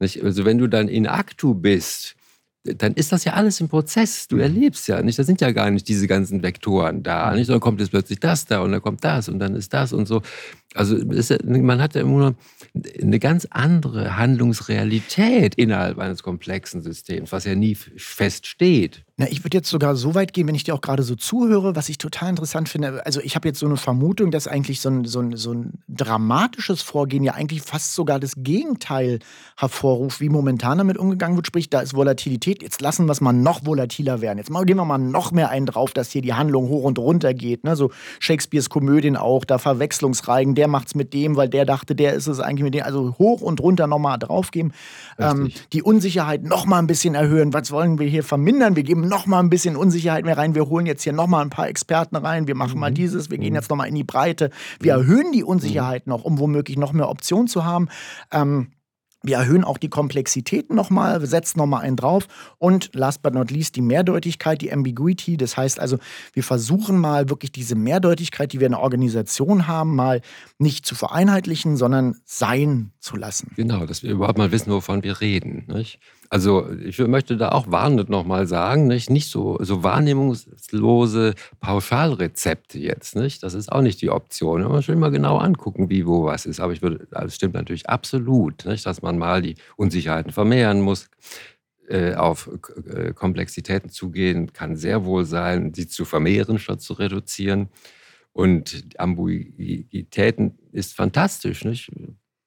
Nicht? 0.00 0.24
Also 0.24 0.44
wenn 0.44 0.58
du 0.58 0.66
dann 0.66 0.88
in 0.88 1.06
Aktu 1.06 1.54
bist, 1.54 2.16
dann 2.64 2.94
ist 2.94 3.12
das 3.12 3.24
ja 3.24 3.34
alles 3.34 3.60
im 3.60 3.68
Prozess. 3.68 4.28
Du 4.28 4.36
erlebst 4.36 4.86
ja 4.88 5.02
nicht. 5.02 5.18
Da 5.18 5.24
sind 5.24 5.40
ja 5.40 5.50
gar 5.52 5.70
nicht 5.70 5.88
diese 5.88 6.06
ganzen 6.06 6.42
Vektoren 6.42 7.02
da. 7.02 7.34
Nicht? 7.34 7.48
Dann 7.48 7.60
kommt 7.60 7.80
jetzt 7.80 7.90
plötzlich 7.90 8.20
das 8.20 8.44
da 8.44 8.60
und 8.60 8.72
dann 8.72 8.82
kommt 8.82 9.02
das 9.04 9.28
und 9.28 9.38
dann 9.38 9.54
ist 9.54 9.72
das 9.72 9.92
und 9.92 10.06
so. 10.06 10.22
Also 10.74 10.96
ist 10.96 11.44
man 11.44 11.82
hat 11.82 11.96
ja 11.96 12.02
immer 12.02 12.18
nur 12.18 12.34
eine 13.02 13.18
ganz 13.18 13.46
andere 13.50 14.16
Handlungsrealität 14.16 15.56
innerhalb 15.56 15.98
eines 15.98 16.22
komplexen 16.22 16.80
Systems, 16.82 17.32
was 17.32 17.44
ja 17.44 17.56
nie 17.56 17.74
feststeht. 17.74 19.04
Na, 19.20 19.26
ich 19.28 19.44
würde 19.44 19.58
jetzt 19.58 19.68
sogar 19.68 19.96
so 19.96 20.14
weit 20.14 20.32
gehen, 20.32 20.48
wenn 20.48 20.54
ich 20.54 20.64
dir 20.64 20.74
auch 20.74 20.80
gerade 20.80 21.02
so 21.02 21.14
zuhöre, 21.14 21.76
was 21.76 21.90
ich 21.90 21.98
total 21.98 22.30
interessant 22.30 22.70
finde. 22.70 23.04
Also 23.04 23.20
ich 23.20 23.34
habe 23.34 23.48
jetzt 23.48 23.58
so 23.58 23.66
eine 23.66 23.76
Vermutung, 23.76 24.30
dass 24.30 24.48
eigentlich 24.48 24.80
so 24.80 24.88
ein, 24.88 25.04
so, 25.04 25.20
ein, 25.20 25.36
so 25.36 25.52
ein 25.52 25.74
dramatisches 25.88 26.80
Vorgehen 26.80 27.22
ja 27.22 27.34
eigentlich 27.34 27.60
fast 27.60 27.94
sogar 27.94 28.18
das 28.18 28.32
Gegenteil 28.38 29.18
hervorruft, 29.58 30.22
wie 30.22 30.30
momentan 30.30 30.78
damit 30.78 30.96
umgegangen 30.96 31.36
wird. 31.36 31.46
Sprich, 31.46 31.68
da 31.68 31.80
ist 31.82 31.94
Volatilität, 31.94 32.62
jetzt 32.62 32.80
lassen 32.80 33.04
wir 33.04 33.12
es 33.12 33.20
mal 33.20 33.34
noch 33.34 33.66
volatiler 33.66 34.22
werden. 34.22 34.38
Jetzt 34.38 34.50
gehen 34.50 34.78
wir 34.78 34.86
mal 34.86 34.96
noch 34.96 35.32
mehr 35.32 35.50
einen 35.50 35.66
drauf, 35.66 35.92
dass 35.92 36.10
hier 36.10 36.22
die 36.22 36.32
Handlung 36.32 36.68
hoch 36.68 36.84
und 36.84 36.98
runter 36.98 37.34
geht. 37.34 37.62
Ne? 37.64 37.76
So 37.76 37.90
Shakespeares 38.20 38.70
Komödien 38.70 39.18
auch, 39.18 39.44
da 39.44 39.58
Verwechslungsreigen, 39.58 40.54
der 40.60 40.68
macht 40.68 40.88
es 40.88 40.94
mit 40.94 41.14
dem, 41.14 41.36
weil 41.36 41.48
der 41.48 41.64
dachte, 41.64 41.94
der 41.94 42.12
ist 42.12 42.26
es 42.26 42.38
eigentlich 42.38 42.64
mit 42.64 42.74
dem. 42.74 42.82
Also 42.82 43.14
hoch 43.18 43.40
und 43.40 43.62
runter 43.62 43.86
nochmal 43.86 44.18
draufgeben. 44.18 44.74
Ähm, 45.18 45.50
die 45.72 45.82
Unsicherheit 45.82 46.42
nochmal 46.42 46.80
ein 46.80 46.86
bisschen 46.86 47.14
erhöhen. 47.14 47.54
Was 47.54 47.70
wollen 47.70 47.98
wir 47.98 48.06
hier 48.06 48.22
vermindern? 48.22 48.76
Wir 48.76 48.82
geben 48.82 49.08
nochmal 49.08 49.42
ein 49.42 49.48
bisschen 49.48 49.74
Unsicherheit 49.74 50.26
mehr 50.26 50.36
rein. 50.36 50.54
Wir 50.54 50.68
holen 50.68 50.84
jetzt 50.84 51.02
hier 51.02 51.14
nochmal 51.14 51.42
ein 51.42 51.48
paar 51.48 51.66
Experten 51.66 52.14
rein. 52.16 52.46
Wir 52.46 52.54
machen 52.54 52.74
mhm. 52.74 52.80
mal 52.80 52.92
dieses. 52.92 53.30
Wir 53.30 53.38
gehen 53.38 53.54
mhm. 53.54 53.54
jetzt 53.54 53.70
nochmal 53.70 53.88
in 53.88 53.94
die 53.94 54.04
Breite. 54.04 54.50
Wir 54.80 54.98
mhm. 54.98 55.00
erhöhen 55.00 55.32
die 55.32 55.44
Unsicherheit 55.44 56.06
noch, 56.06 56.24
um 56.24 56.38
womöglich 56.38 56.76
noch 56.76 56.92
mehr 56.92 57.08
Optionen 57.08 57.48
zu 57.48 57.64
haben. 57.64 57.88
Ähm, 58.30 58.72
wir 59.22 59.36
erhöhen 59.36 59.64
auch 59.64 59.78
die 59.78 59.88
Komplexität 59.88 60.72
nochmal, 60.72 61.24
setzen 61.26 61.58
nochmal 61.58 61.82
einen 61.82 61.96
drauf 61.96 62.26
und 62.58 62.90
last 62.94 63.22
but 63.22 63.34
not 63.34 63.50
least 63.50 63.76
die 63.76 63.82
Mehrdeutigkeit, 63.82 64.60
die 64.62 64.72
Ambiguity. 64.72 65.36
Das 65.36 65.56
heißt 65.56 65.78
also, 65.78 65.98
wir 66.32 66.42
versuchen 66.42 66.98
mal 66.98 67.28
wirklich 67.28 67.52
diese 67.52 67.74
Mehrdeutigkeit, 67.74 68.52
die 68.52 68.60
wir 68.60 68.66
in 68.66 68.72
der 68.72 68.80
Organisation 68.80 69.66
haben, 69.66 69.94
mal 69.94 70.22
nicht 70.58 70.86
zu 70.86 70.94
vereinheitlichen, 70.94 71.76
sondern 71.76 72.16
sein 72.24 72.92
zu 72.98 73.16
lassen. 73.16 73.52
Genau, 73.56 73.86
dass 73.86 74.02
wir 74.02 74.10
überhaupt 74.10 74.38
mal 74.38 74.52
wissen, 74.52 74.70
wovon 74.70 75.02
wir 75.02 75.20
reden. 75.20 75.64
Nicht? 75.68 76.00
Also 76.32 76.70
ich 76.70 76.96
möchte 76.98 77.36
da 77.36 77.48
auch 77.48 77.72
warnend 77.72 78.08
nochmal 78.08 78.46
sagen, 78.46 78.86
nicht, 78.86 79.10
nicht 79.10 79.28
so, 79.28 79.58
so 79.60 79.82
wahrnehmungslose 79.82 81.34
Pauschalrezepte 81.58 82.78
jetzt. 82.78 83.16
Nicht? 83.16 83.42
Das 83.42 83.54
ist 83.54 83.72
auch 83.72 83.82
nicht 83.82 84.00
die 84.00 84.10
Option. 84.10 84.62
Man 84.62 84.70
muss 84.70 84.84
schon 84.84 85.00
mal 85.00 85.10
genau 85.10 85.38
angucken, 85.38 85.90
wie, 85.90 86.06
wo, 86.06 86.26
was 86.26 86.46
ist. 86.46 86.60
Aber 86.60 86.72
ich 86.72 86.82
würde, 86.82 87.08
das 87.10 87.34
stimmt 87.34 87.54
natürlich 87.54 87.88
absolut, 87.88 88.64
nicht? 88.64 88.86
dass 88.86 89.02
man 89.02 89.09
mal 89.18 89.42
die 89.42 89.56
Unsicherheiten 89.76 90.32
vermehren 90.32 90.80
muss 90.80 91.08
äh, 91.90 92.14
auf 92.14 92.48
äh, 92.86 93.12
Komplexitäten 93.12 93.90
zugehen, 93.90 94.52
kann 94.52 94.76
sehr 94.76 95.04
wohl 95.04 95.24
sein, 95.24 95.74
sie 95.74 95.88
zu 95.88 96.04
vermehren 96.04 96.60
statt 96.60 96.80
zu 96.80 96.92
reduzieren. 96.92 97.68
Und 98.32 98.84
Ambiguitäten 98.96 100.56
ist 100.70 100.94
fantastisch. 100.94 101.64
Nicht? 101.64 101.90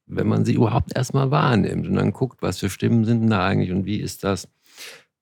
wenn 0.06 0.28
man 0.28 0.46
sie 0.46 0.54
überhaupt 0.54 0.96
erstmal 0.96 1.30
wahrnimmt 1.30 1.88
und 1.88 1.96
dann 1.96 2.14
guckt, 2.14 2.42
was 2.42 2.60
für 2.60 2.70
Stimmen 2.70 3.04
sind 3.04 3.30
da 3.30 3.46
eigentlich 3.46 3.72
und 3.72 3.86
wie 3.86 4.00
ist 4.00 4.24
das. 4.24 4.48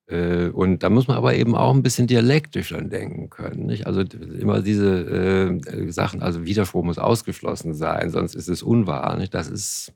Äh, 0.07 0.50
und 0.50 0.83
da 0.83 0.91
muss 0.91 1.07
man 1.07 1.17
aber 1.17 1.33
eben 1.33 1.55
auch 1.55 1.74
ein 1.74 1.81
bisschen 1.81 2.05
dialektisch 2.05 2.69
dann 2.69 2.91
denken 2.91 3.31
können. 3.31 3.65
Nicht? 3.65 3.88
Also 3.88 4.01
immer 4.01 4.62
diese 4.62 5.60
Sachen, 5.91 6.21
also 6.21 6.45
Widerspruch 6.45 6.83
muss 6.83 7.00
ausgeschlossen 7.00 7.74
sein, 7.74 8.12
sonst 8.12 8.36
ist 8.36 8.50
es 8.50 8.62
unwahr. 8.62 9.17
Nicht? 9.17 9.33
Das, 9.33 9.48
ist, 9.48 9.93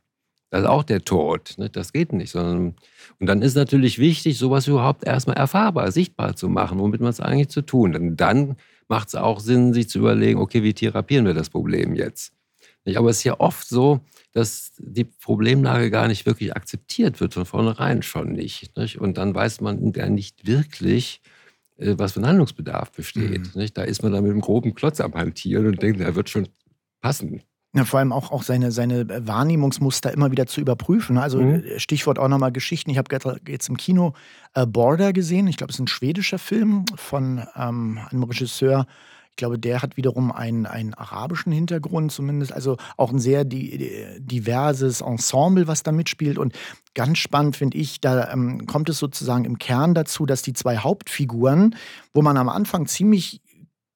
das 0.55 0.63
ist 0.63 0.69
auch 0.69 0.83
der 0.83 1.03
Tod. 1.03 1.55
Nicht? 1.57 1.75
Das 1.75 1.91
geht 1.91 2.13
nicht. 2.13 2.31
Sondern, 2.31 2.75
und 3.19 3.27
dann 3.27 3.41
ist 3.41 3.55
natürlich 3.55 3.99
wichtig, 3.99 4.37
sowas 4.37 4.67
überhaupt 4.67 5.05
erstmal 5.05 5.35
erfahrbar, 5.35 5.91
sichtbar 5.91 6.37
zu 6.37 6.47
machen, 6.47 6.79
womit 6.79 7.01
man 7.01 7.09
es 7.09 7.19
eigentlich 7.19 7.49
zu 7.49 7.61
tun. 7.61 7.91
Denn 7.91 8.15
dann 8.15 8.55
macht 8.87 9.09
es 9.09 9.15
auch 9.15 9.41
Sinn, 9.41 9.73
sich 9.73 9.89
zu 9.89 9.99
überlegen, 9.99 10.39
okay, 10.39 10.63
wie 10.63 10.73
therapieren 10.73 11.25
wir 11.25 11.33
das 11.33 11.49
Problem 11.49 11.93
jetzt? 11.95 12.31
Aber 12.95 13.09
es 13.09 13.17
ist 13.17 13.23
ja 13.25 13.39
oft 13.39 13.67
so, 13.67 13.99
dass 14.31 14.71
die 14.77 15.03
Problemlage 15.03 15.91
gar 15.91 16.07
nicht 16.07 16.25
wirklich 16.25 16.55
akzeptiert 16.55 17.19
wird, 17.19 17.33
von 17.33 17.45
vornherein 17.45 18.01
schon 18.01 18.31
nicht. 18.31 18.77
nicht? 18.77 19.01
Und 19.01 19.17
dann 19.17 19.35
weiß 19.35 19.59
man 19.59 19.91
ja 19.93 20.07
nicht 20.07 20.47
wirklich, 20.47 21.21
äh, 21.77 21.95
was 21.97 22.13
für 22.13 22.21
ein 22.21 22.27
Handlungsbedarf 22.27 22.93
besteht. 22.93 23.55
Mhm. 23.55 23.67
Da 23.73 23.83
ist 23.83 24.03
man 24.03 24.13
dann 24.13 24.23
mit 24.23 24.31
einem 24.31 24.41
groben 24.41 24.73
Klotz 24.73 25.01
am 25.01 25.15
Hantieren 25.15 25.67
und 25.67 25.81
denkt, 25.81 25.99
er 25.99 26.15
wird 26.15 26.29
schon 26.29 26.47
passen. 27.01 27.41
Ja, 27.75 27.83
vor 27.83 27.99
allem 27.99 28.13
auch, 28.13 28.31
auch 28.31 28.43
seine, 28.43 28.71
seine 28.71 29.27
Wahrnehmungsmuster 29.27 30.13
immer 30.13 30.31
wieder 30.31 30.47
zu 30.47 30.61
überprüfen. 30.61 31.17
Also 31.17 31.41
mhm. 31.41 31.63
Äh, 31.63 31.79
Stichwort 31.79 32.17
auch 32.19 32.29
nochmal 32.29 32.53
Geschichten. 32.53 32.89
Ich 32.89 32.97
habe 32.97 33.13
jetzt 33.47 33.67
im 33.67 33.77
Kino 33.77 34.13
äh, 34.53 34.65
Border 34.65 35.11
gesehen. 35.11 35.47
Ich 35.47 35.57
glaube, 35.57 35.71
es 35.71 35.75
ist 35.75 35.81
ein 35.81 35.87
schwedischer 35.87 36.39
Film 36.39 36.85
von 36.95 37.45
ähm, 37.55 37.99
einem 38.09 38.23
Regisseur, 38.23 38.87
ich 39.35 39.37
glaube, 39.37 39.59
der 39.59 39.81
hat 39.81 39.97
wiederum 39.97 40.31
einen, 40.31 40.65
einen 40.65 40.93
arabischen 40.93 41.51
Hintergrund 41.51 42.09
zumindest, 42.13 42.53
also 42.53 42.77
auch 42.95 43.11
ein 43.11 43.19
sehr 43.19 43.43
diverses 43.43 45.01
Ensemble, 45.01 45.67
was 45.67 45.83
da 45.83 45.91
mitspielt. 45.91 46.37
Und 46.37 46.53
ganz 46.93 47.17
spannend 47.17 47.57
finde 47.57 47.77
ich, 47.77 47.99
da 47.99 48.31
ähm, 48.31 48.65
kommt 48.65 48.87
es 48.87 48.97
sozusagen 48.97 49.43
im 49.43 49.59
Kern 49.59 49.93
dazu, 49.93 50.25
dass 50.25 50.41
die 50.41 50.53
zwei 50.53 50.77
Hauptfiguren, 50.77 51.75
wo 52.13 52.21
man 52.21 52.37
am 52.37 52.47
Anfang 52.47 52.85
ziemlich 52.85 53.41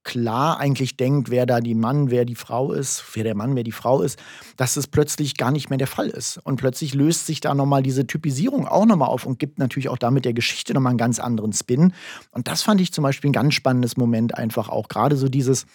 klar 0.04 0.60
eigentlich 0.60 0.98
denkt, 0.98 1.30
wer 1.30 1.46
da 1.46 1.60
die 1.60 1.76
Mann, 1.76 2.10
wer 2.10 2.26
die 2.26 2.36
Frau 2.36 2.72
ist, 2.72 3.04
wer 3.14 3.24
der 3.24 3.36
Mann, 3.36 3.56
wer 3.56 3.64
die 3.64 3.72
Frau 3.72 4.02
ist, 4.02 4.20
dass 4.58 4.78
es 4.78 4.88
plötzlich 4.88 5.38
gar 5.38 5.52
nicht 5.52 5.70
mehr 5.70 5.78
der 5.78 5.88
Fall 5.88 6.10
ist. 6.10 6.38
Und 6.38 6.58
plötzlich 6.58 6.94
löst 6.94 7.26
sich 7.26 7.42
da 7.42 7.54
nochmal 7.54 7.84
diese 7.84 8.08
Typisierung 8.08 8.68
auch 8.68 8.86
nochmal 8.86 9.10
auf 9.10 9.26
und 9.26 9.40
gibt 9.40 9.60
natürlich 9.60 9.90
auch 9.90 9.98
damit 9.98 10.26
der 10.26 10.34
Geschichte 10.34 10.74
nochmal 10.74 10.92
einen 10.92 10.98
ganz 10.98 11.20
anderen 11.20 11.54
Spin. 11.54 11.94
Und 12.32 12.48
das 12.48 12.62
fand 12.62 12.82
ich 12.82 12.94
zum 12.94 13.04
Beispiel 13.04 13.30
ein 13.30 13.34
ganz 13.34 13.54
spannendes 13.54 13.98
Moment 13.98 14.38
einfach 14.38 14.70
auch. 14.70 14.88
Gerade 14.88 15.18
so 15.18 15.28
dieses, 15.28 15.66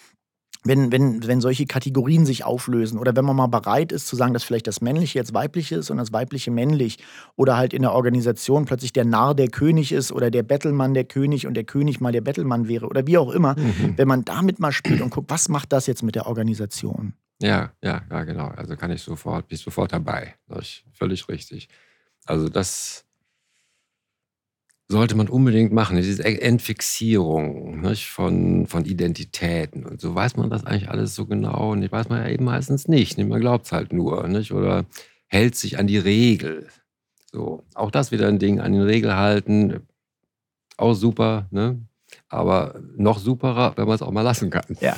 wenn, 0.65 0.91
wenn, 0.91 1.25
wenn 1.25 1.41
solche 1.41 1.65
Kategorien 1.65 2.25
sich 2.25 2.43
auflösen 2.43 2.97
oder 2.97 3.15
wenn 3.15 3.23
man 3.23 3.35
mal 3.35 3.47
bereit 3.47 3.91
ist 3.91 4.07
zu 4.07 4.15
sagen, 4.15 4.33
dass 4.33 4.43
vielleicht 4.43 4.67
das 4.67 4.81
Männliche 4.81 5.19
jetzt 5.19 5.33
weiblich 5.33 5.71
ist 5.71 5.91
und 5.91 5.97
das 5.97 6.11
Weibliche 6.11 6.51
männlich 6.51 6.97
oder 7.35 7.55
halt 7.55 7.73
in 7.73 7.83
der 7.83 7.93
Organisation 7.93 8.65
plötzlich 8.65 8.91
der 8.91 9.05
Narr 9.05 9.35
der 9.35 9.47
König 9.47 9.91
ist 9.91 10.11
oder 10.11 10.31
der 10.31 10.43
Bettelmann 10.43 10.93
der 10.93 11.05
König 11.05 11.45
und 11.45 11.53
der 11.53 11.63
König 11.63 12.01
mal 12.01 12.11
der 12.11 12.21
Bettelmann 12.21 12.67
wäre 12.67 12.87
oder 12.87 13.05
wie 13.05 13.17
auch 13.17 13.29
immer, 13.29 13.55
mhm. 13.57 13.93
wenn 13.95 14.07
man 14.07 14.25
damit 14.25 14.59
mal 14.59 14.71
spielt 14.71 15.01
und 15.01 15.11
guckt, 15.11 15.29
was 15.29 15.49
macht 15.49 15.71
das 15.71 15.85
jetzt 15.87 16.01
mit 16.01 16.15
der 16.15 16.25
Organisation? 16.25 17.13
Ja, 17.41 17.71
ja, 17.83 18.01
ja, 18.09 18.23
genau. 18.23 18.47
Also 18.47 18.75
kann 18.75 18.91
ich 18.91 19.01
sofort, 19.01 19.47
bin 19.47 19.57
sofort 19.57 19.93
dabei. 19.93 20.35
Das 20.47 20.59
ist 20.59 20.83
völlig 20.93 21.27
richtig. 21.29 21.69
Also 22.25 22.49
das, 22.49 23.04
sollte 24.87 25.15
man 25.15 25.27
unbedingt 25.29 25.73
machen, 25.73 25.97
diese 25.97 26.23
Entfixierung 26.23 27.81
nicht, 27.81 28.07
von, 28.07 28.67
von 28.67 28.85
Identitäten. 28.85 29.85
Und 29.85 29.99
so 29.99 30.13
weiß 30.13 30.37
man 30.37 30.49
das 30.49 30.65
eigentlich 30.65 30.89
alles 30.89 31.15
so 31.15 31.25
genau. 31.25 31.71
Und 31.71 31.81
die 31.81 31.91
weiß 31.91 32.09
man 32.09 32.21
ja 32.21 32.29
eben 32.29 32.45
meistens 32.45 32.87
nicht. 32.87 33.17
Man 33.17 33.41
glaubt 33.41 33.65
es 33.65 33.71
halt 33.71 33.93
nur. 33.93 34.27
Nicht? 34.27 34.51
Oder 34.51 34.85
hält 35.27 35.55
sich 35.55 35.79
an 35.79 35.87
die 35.87 35.97
Regel. 35.97 36.67
So, 37.31 37.63
auch 37.73 37.89
das 37.89 38.11
wieder 38.11 38.27
ein 38.27 38.39
Ding, 38.39 38.59
an 38.59 38.73
die 38.73 38.79
Regel 38.79 39.15
halten. 39.15 39.81
Auch 40.77 40.93
super, 40.93 41.47
ne? 41.51 41.79
aber 42.29 42.75
noch 42.95 43.19
superer, 43.19 43.73
wenn 43.75 43.87
man 43.87 43.95
es 43.95 44.01
auch 44.01 44.11
mal 44.11 44.21
lassen 44.21 44.49
kann. 44.49 44.77
Ja. 44.79 44.95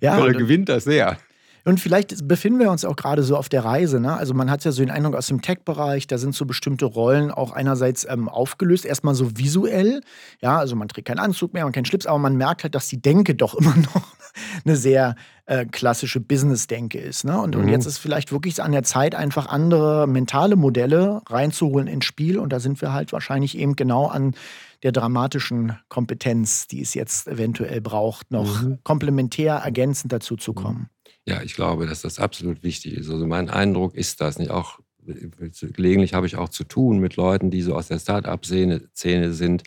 ja 0.00 0.18
Oder 0.18 0.32
gewinnt 0.32 0.68
das 0.68 0.84
sehr. 0.84 1.18
Und 1.64 1.80
vielleicht 1.80 2.28
befinden 2.28 2.58
wir 2.58 2.70
uns 2.70 2.84
auch 2.84 2.96
gerade 2.96 3.22
so 3.22 3.36
auf 3.36 3.48
der 3.48 3.64
Reise. 3.64 3.98
Ne? 3.98 4.14
Also 4.14 4.34
man 4.34 4.50
hat 4.50 4.64
ja 4.64 4.72
so 4.72 4.82
den 4.82 4.90
Eindruck 4.90 5.14
aus 5.14 5.28
dem 5.28 5.40
Tech-Bereich, 5.40 6.06
da 6.06 6.18
sind 6.18 6.34
so 6.34 6.44
bestimmte 6.44 6.84
Rollen 6.84 7.30
auch 7.30 7.52
einerseits 7.52 8.06
ähm, 8.08 8.28
aufgelöst, 8.28 8.84
erstmal 8.84 9.14
so 9.14 9.38
visuell. 9.38 10.02
Ja, 10.42 10.58
also 10.58 10.76
man 10.76 10.88
trägt 10.88 11.08
keinen 11.08 11.20
Anzug 11.20 11.54
mehr, 11.54 11.64
man 11.64 11.72
keinen 11.72 11.86
Schlips, 11.86 12.06
aber 12.06 12.18
man 12.18 12.36
merkt 12.36 12.64
halt, 12.64 12.74
dass 12.74 12.88
die 12.88 13.00
Denke 13.00 13.34
doch 13.34 13.54
immer 13.58 13.74
noch 13.74 14.02
eine 14.64 14.76
sehr 14.76 15.16
äh, 15.46 15.64
klassische 15.64 16.20
Business-Denke 16.20 16.98
ist. 16.98 17.24
Ne? 17.24 17.40
Und, 17.40 17.54
mhm. 17.54 17.62
und 17.62 17.68
jetzt 17.68 17.86
ist 17.86 17.96
vielleicht 17.96 18.30
wirklich 18.30 18.62
an 18.62 18.72
der 18.72 18.82
Zeit, 18.82 19.14
einfach 19.14 19.46
andere 19.46 20.06
mentale 20.06 20.56
Modelle 20.56 21.22
reinzuholen 21.26 21.88
ins 21.88 22.04
Spiel. 22.04 22.38
Und 22.38 22.52
da 22.52 22.60
sind 22.60 22.82
wir 22.82 22.92
halt 22.92 23.12
wahrscheinlich 23.12 23.56
eben 23.56 23.74
genau 23.74 24.06
an 24.06 24.34
der 24.82 24.92
dramatischen 24.92 25.78
Kompetenz, 25.88 26.66
die 26.66 26.82
es 26.82 26.92
jetzt 26.92 27.26
eventuell 27.26 27.80
braucht, 27.80 28.30
noch 28.30 28.62
mhm. 28.62 28.80
komplementär 28.84 29.54
ergänzend 29.54 30.12
dazu 30.12 30.36
zu 30.36 30.52
kommen. 30.52 30.90
Ja, 31.26 31.42
ich 31.42 31.54
glaube, 31.54 31.86
dass 31.86 32.02
das 32.02 32.18
absolut 32.18 32.62
wichtig 32.62 32.94
ist. 32.94 33.10
Also 33.10 33.26
mein 33.26 33.48
Eindruck 33.48 33.94
ist 33.94 34.20
das 34.20 34.38
nicht. 34.38 34.50
Auch 34.50 34.80
gelegentlich 35.06 36.14
habe 36.14 36.26
ich 36.26 36.36
auch 36.36 36.48
zu 36.48 36.64
tun 36.64 36.98
mit 36.98 37.16
Leuten, 37.16 37.50
die 37.50 37.62
so 37.62 37.74
aus 37.74 37.88
der 37.88 37.98
Start-up-Szene 37.98 39.32
sind. 39.32 39.62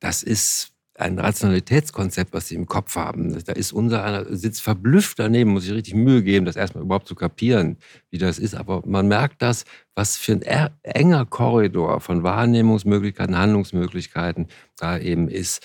Das 0.00 0.22
ist 0.22 0.72
ein 0.98 1.18
Rationalitätskonzept, 1.18 2.32
was 2.32 2.48
sie 2.48 2.54
im 2.54 2.66
Kopf 2.66 2.96
haben. 2.96 3.38
Da 3.44 3.52
ist 3.52 3.72
unser 3.72 4.02
einer 4.02 4.24
sitzt 4.34 4.62
verblüfft 4.62 5.18
daneben, 5.18 5.52
muss 5.52 5.64
sich 5.64 5.72
richtig 5.72 5.94
Mühe 5.94 6.22
geben, 6.22 6.46
das 6.46 6.56
erstmal 6.56 6.84
überhaupt 6.84 7.06
zu 7.06 7.14
kapieren, 7.14 7.76
wie 8.10 8.18
das 8.18 8.38
ist. 8.38 8.54
Aber 8.54 8.82
man 8.86 9.06
merkt 9.06 9.42
das, 9.42 9.64
was 9.94 10.16
für 10.16 10.32
ein 10.32 10.70
enger 10.82 11.26
Korridor 11.26 12.00
von 12.00 12.22
Wahrnehmungsmöglichkeiten, 12.22 13.36
Handlungsmöglichkeiten 13.36 14.48
da 14.76 14.98
eben 14.98 15.28
ist. 15.28 15.62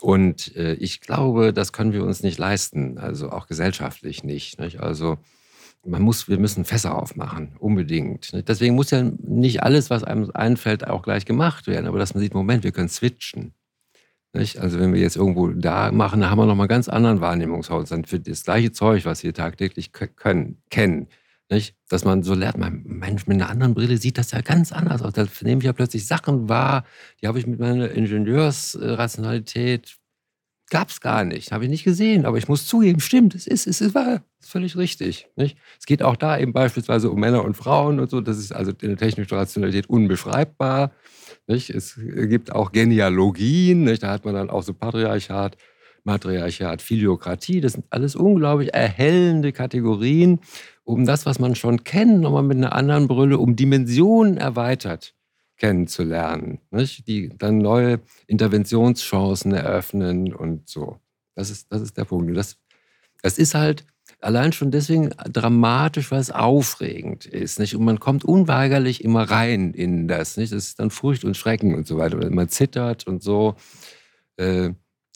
Und 0.00 0.56
äh, 0.56 0.74
ich 0.74 1.00
glaube, 1.00 1.52
das 1.52 1.72
können 1.72 1.92
wir 1.92 2.04
uns 2.04 2.22
nicht 2.22 2.38
leisten, 2.38 2.98
also 2.98 3.30
auch 3.30 3.46
gesellschaftlich 3.46 4.24
nicht. 4.24 4.58
nicht? 4.58 4.80
Also 4.80 5.18
man 5.84 6.02
muss, 6.02 6.28
wir 6.28 6.38
müssen 6.38 6.64
Fässer 6.64 6.96
aufmachen, 6.96 7.56
unbedingt. 7.58 8.32
Nicht? 8.32 8.48
Deswegen 8.48 8.74
muss 8.74 8.90
ja 8.90 9.02
nicht 9.02 9.62
alles, 9.62 9.90
was 9.90 10.04
einem 10.04 10.30
einfällt, 10.34 10.86
auch 10.86 11.02
gleich 11.02 11.24
gemacht 11.24 11.66
werden, 11.66 11.86
aber 11.86 11.98
dass 11.98 12.14
man 12.14 12.22
sieht, 12.22 12.34
Moment, 12.34 12.64
wir 12.64 12.72
können 12.72 12.88
switchen. 12.88 13.54
Nicht? 14.32 14.58
Also 14.58 14.78
wenn 14.80 14.94
wir 14.94 15.00
jetzt 15.00 15.16
irgendwo 15.16 15.48
da 15.48 15.92
machen, 15.92 16.20
dann 16.20 16.30
haben 16.30 16.38
wir 16.38 16.46
nochmal 16.46 16.68
ganz 16.68 16.88
anderen 16.88 17.20
Wahrnehmungshorizont 17.20 18.08
für 18.08 18.18
das 18.18 18.44
gleiche 18.44 18.72
Zeug, 18.72 19.04
was 19.04 19.22
wir 19.22 19.34
tagtäglich 19.34 19.92
können, 19.92 20.62
kennen. 20.70 21.08
Nicht? 21.52 21.76
Dass 21.90 22.06
man 22.06 22.22
so 22.22 22.32
lernt, 22.32 22.56
mein 22.56 22.82
Mensch, 22.86 23.26
mit 23.26 23.34
einer 23.34 23.50
anderen 23.50 23.74
Brille 23.74 23.98
sieht 23.98 24.16
das 24.16 24.30
ja 24.30 24.40
ganz 24.40 24.72
anders 24.72 25.02
aus. 25.02 25.12
Da 25.12 25.26
nehme 25.42 25.58
ich 25.58 25.66
ja 25.66 25.74
plötzlich 25.74 26.06
Sachen 26.06 26.48
wahr, 26.48 26.86
die 27.20 27.28
habe 27.28 27.38
ich 27.38 27.46
mit 27.46 27.60
meiner 27.60 27.90
Ingenieursrationalität, 27.90 29.98
gab 30.70 30.88
es 30.88 31.02
gar 31.02 31.24
nicht, 31.24 31.52
habe 31.52 31.64
ich 31.64 31.70
nicht 31.70 31.84
gesehen. 31.84 32.24
Aber 32.24 32.38
ich 32.38 32.48
muss 32.48 32.66
zugeben, 32.66 33.00
stimmt, 33.00 33.34
es 33.34 33.46
ist, 33.46 33.66
es 33.66 33.82
ist 33.82 33.94
wahr, 33.94 34.24
ist 34.40 34.50
völlig 34.50 34.78
richtig. 34.78 35.28
Nicht? 35.36 35.58
Es 35.78 35.84
geht 35.84 36.02
auch 36.02 36.16
da 36.16 36.38
eben 36.38 36.54
beispielsweise 36.54 37.10
um 37.10 37.20
Männer 37.20 37.44
und 37.44 37.54
Frauen 37.54 38.00
und 38.00 38.08
so. 38.08 38.22
Das 38.22 38.38
ist 38.38 38.52
also 38.52 38.72
in 38.80 38.88
der 38.88 38.96
technischen 38.96 39.34
Rationalität 39.34 39.90
unbeschreibbar. 39.90 40.92
Nicht? 41.48 41.68
Es 41.68 42.00
gibt 42.00 42.50
auch 42.50 42.72
Genealogien, 42.72 43.84
nicht? 43.84 44.04
da 44.04 44.10
hat 44.10 44.24
man 44.24 44.34
dann 44.34 44.48
auch 44.48 44.62
so 44.62 44.72
Patriarchat, 44.72 45.58
Matriarchat, 46.04 46.80
Filiokratie. 46.80 47.60
Das 47.60 47.74
sind 47.74 47.84
alles 47.90 48.16
unglaublich 48.16 48.72
erhellende 48.72 49.52
Kategorien. 49.52 50.40
Um 50.84 51.04
das, 51.06 51.26
was 51.26 51.38
man 51.38 51.54
schon 51.54 51.84
kennt, 51.84 52.20
nochmal 52.20 52.42
mit 52.42 52.56
einer 52.56 52.74
anderen 52.74 53.08
Brille, 53.08 53.38
um 53.38 53.56
Dimensionen 53.56 54.36
erweitert 54.36 55.14
kennenzulernen, 55.56 56.58
nicht? 56.70 57.06
die 57.06 57.30
dann 57.38 57.58
neue 57.58 58.00
Interventionschancen 58.26 59.52
eröffnen 59.52 60.34
und 60.34 60.68
so. 60.68 60.98
Das 61.36 61.50
ist, 61.50 61.72
das 61.72 61.82
ist 61.82 61.96
der 61.96 62.04
Punkt. 62.04 62.36
Das, 62.36 62.58
das 63.22 63.38
ist 63.38 63.54
halt 63.54 63.86
allein 64.20 64.52
schon 64.52 64.70
deswegen 64.70 65.10
dramatisch, 65.32 66.10
weil 66.10 66.20
es 66.20 66.30
aufregend 66.30 67.26
ist. 67.26 67.58
Nicht? 67.58 67.76
Und 67.76 67.84
man 67.84 68.00
kommt 68.00 68.24
unweigerlich 68.24 69.04
immer 69.04 69.22
rein 69.22 69.72
in 69.72 70.08
das. 70.08 70.36
Nicht? 70.36 70.52
Das 70.52 70.64
ist 70.64 70.80
dann 70.80 70.90
Furcht 70.90 71.24
und 71.24 71.36
Schrecken 71.36 71.74
und 71.74 71.86
so 71.86 71.96
weiter. 71.96 72.28
Man 72.30 72.48
zittert 72.48 73.06
und 73.06 73.22
so. 73.22 73.54
Äh, 74.36 74.70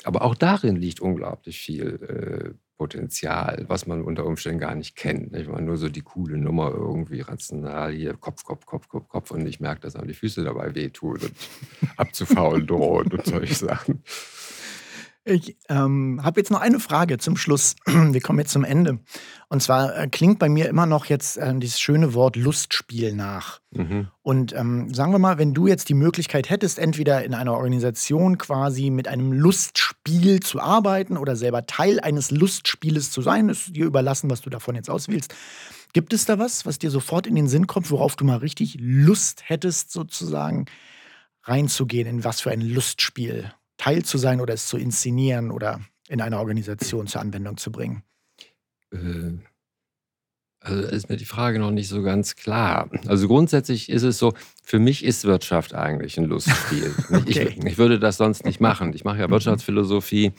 aber 0.04 0.22
auch 0.22 0.34
darin 0.34 0.76
liegt 0.76 1.00
unglaublich 1.00 1.58
viel 1.58 2.54
äh, 2.54 2.65
Potenzial, 2.76 3.64
was 3.68 3.86
man 3.86 4.02
unter 4.02 4.26
Umständen 4.26 4.60
gar 4.60 4.74
nicht 4.74 4.96
kennt. 4.96 5.32
Nicht? 5.32 5.48
Man 5.48 5.64
nur 5.64 5.76
so 5.76 5.88
die 5.88 6.02
coole 6.02 6.36
Nummer 6.36 6.70
irgendwie 6.70 7.20
rational 7.20 7.92
hier 7.92 8.14
Kopf, 8.14 8.44
Kopf, 8.44 8.66
Kopf, 8.66 8.88
Kopf, 8.88 9.08
Kopf 9.08 9.30
und 9.30 9.46
ich 9.46 9.60
merke, 9.60 9.80
dass 9.80 9.96
auch 9.96 10.06
die 10.06 10.14
Füße 10.14 10.44
dabei 10.44 10.74
wehtun 10.74 11.18
und 11.18 11.32
abzufaulen 11.96 12.66
drohen 12.66 13.12
und 13.12 13.24
solche 13.24 13.54
Sachen. 13.54 14.02
Ich 15.28 15.56
ähm, 15.68 16.20
habe 16.22 16.38
jetzt 16.38 16.52
noch 16.52 16.60
eine 16.60 16.78
Frage 16.78 17.18
zum 17.18 17.36
Schluss. 17.36 17.74
Wir 17.84 18.20
kommen 18.20 18.38
jetzt 18.38 18.52
zum 18.52 18.62
Ende. 18.62 19.00
Und 19.48 19.60
zwar 19.60 19.98
äh, 19.98 20.06
klingt 20.06 20.38
bei 20.38 20.48
mir 20.48 20.68
immer 20.68 20.86
noch 20.86 21.06
jetzt 21.06 21.36
äh, 21.36 21.52
dieses 21.58 21.80
schöne 21.80 22.14
Wort 22.14 22.36
Lustspiel 22.36 23.12
nach. 23.12 23.60
Mhm. 23.72 24.06
Und 24.22 24.54
ähm, 24.54 24.94
sagen 24.94 25.10
wir 25.10 25.18
mal, 25.18 25.36
wenn 25.38 25.52
du 25.52 25.66
jetzt 25.66 25.88
die 25.88 25.94
Möglichkeit 25.94 26.48
hättest, 26.48 26.78
entweder 26.78 27.24
in 27.24 27.34
einer 27.34 27.54
Organisation 27.54 28.38
quasi 28.38 28.90
mit 28.90 29.08
einem 29.08 29.32
Lustspiel 29.32 30.38
zu 30.38 30.60
arbeiten 30.60 31.16
oder 31.16 31.34
selber 31.34 31.66
Teil 31.66 31.98
eines 31.98 32.30
Lustspieles 32.30 33.10
zu 33.10 33.20
sein, 33.20 33.48
ist 33.48 33.74
dir 33.74 33.86
überlassen, 33.86 34.30
was 34.30 34.42
du 34.42 34.50
davon 34.50 34.76
jetzt 34.76 34.88
auswählst. 34.88 35.34
Gibt 35.92 36.12
es 36.12 36.24
da 36.24 36.38
was, 36.38 36.66
was 36.66 36.78
dir 36.78 36.92
sofort 36.92 37.26
in 37.26 37.34
den 37.34 37.48
Sinn 37.48 37.66
kommt, 37.66 37.90
worauf 37.90 38.14
du 38.14 38.24
mal 38.24 38.38
richtig 38.38 38.76
Lust 38.78 39.42
hättest, 39.44 39.90
sozusagen 39.90 40.66
reinzugehen 41.42 42.06
in 42.06 42.22
was 42.22 42.40
für 42.40 42.52
ein 42.52 42.60
Lustspiel? 42.60 43.52
Teil 43.76 44.04
zu 44.04 44.18
sein 44.18 44.40
oder 44.40 44.54
es 44.54 44.66
zu 44.66 44.76
inszenieren 44.76 45.50
oder 45.50 45.80
in 46.08 46.20
einer 46.20 46.38
Organisation 46.38 47.06
zur 47.06 47.20
Anwendung 47.20 47.56
zu 47.56 47.70
bringen? 47.72 48.02
Äh, 48.92 49.38
also 50.66 50.82
ist 50.82 51.08
mir 51.08 51.16
die 51.16 51.24
Frage 51.26 51.60
noch 51.60 51.70
nicht 51.70 51.88
so 51.88 52.02
ganz 52.02 52.34
klar. 52.34 52.90
Also 53.06 53.28
grundsätzlich 53.28 53.88
ist 53.88 54.02
es 54.02 54.18
so, 54.18 54.32
für 54.64 54.80
mich 54.80 55.04
ist 55.04 55.24
Wirtschaft 55.24 55.74
eigentlich 55.74 56.18
ein 56.18 56.24
Lustspiel. 56.24 56.92
okay. 57.12 57.54
ich, 57.56 57.64
ich, 57.64 57.78
würde 57.78 58.00
das 58.00 58.16
sonst 58.16 58.44
nicht 58.44 58.60
machen. 58.60 58.92
Ich 58.92 59.04
mache 59.04 59.18
ja 59.18 59.28
mhm. 59.28 59.32
Wirtschaftsphilosophie 59.32 60.32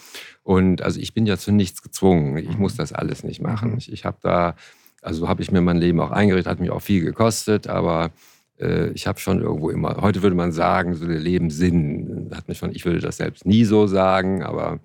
und 0.44 0.82
also 0.82 1.00
ich 1.00 1.14
bin 1.14 1.26
ja 1.26 1.38
zu 1.38 1.54
nichts 1.54 1.82
gezwungen. 1.82 2.36
Ich 2.38 2.58
muss 2.58 2.74
mhm. 2.74 2.78
das 2.78 2.92
alles 2.92 3.24
nicht 3.24 3.42
machen. 3.42 3.72
Mhm. 3.72 3.78
Ich, 3.78 3.92
ich 3.92 4.04
habe 4.04 4.18
da, 4.22 4.56
also 5.02 5.30
habe 5.30 5.42
ich 5.42 5.52
mir 5.52 5.62
mein 5.62 5.78
Leben 5.78 6.02
auch 6.02 6.12
eingerichtet, 6.12 6.52
hat 6.52 6.60
mich 6.60 6.72
auch 6.72 6.82
viel 6.82 7.06
gekostet, 7.06 7.68
aber 7.68 8.12
ich 8.60 9.06
habe 9.06 9.20
schon 9.20 9.42
irgendwo 9.42 9.70
immer, 9.70 9.98
heute 10.02 10.24
würde 10.24 10.36
man 10.36 10.52
sagen, 10.52 10.96
so 10.96 11.06
der 11.06 11.20
Lebenssinn 11.20 12.32
hat 12.34 12.48
mich 12.48 12.58
schon, 12.58 12.72
ich 12.72 12.86
würde 12.86 13.00
das 13.00 13.18
selbst 13.18 13.46
nie 13.46 13.66
so 13.66 13.86
sagen, 13.86 14.42
aber 14.42 14.80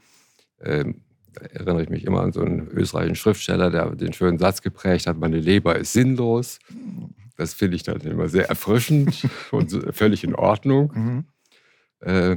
äh, 0.59 0.85
da 1.33 1.41
erinnere 1.47 1.83
ich 1.83 1.88
mich 1.88 2.05
immer 2.05 2.21
an 2.21 2.33
so 2.33 2.43
einen 2.43 2.69
österreichischen 2.69 3.17
Schriftsteller, 3.17 3.71
der 3.71 3.95
den 3.95 4.12
schönen 4.12 4.38
Satz 4.38 4.62
geprägt 4.62 5.07
hat, 5.07 5.19
meine 5.19 5.38
Leber 5.38 5.76
ist 5.76 5.93
sinnlos. 5.93 6.59
Das 7.37 7.55
finde 7.55 7.76
ich 7.76 7.83
dann 7.83 8.00
immer 8.02 8.29
sehr 8.29 8.49
erfrischend 8.49 9.26
und 9.50 9.73
völlig 9.95 10.25
in 10.25 10.35
Ordnung. 10.35 10.93
Mhm. 10.95 11.25
Äh, 12.00 12.37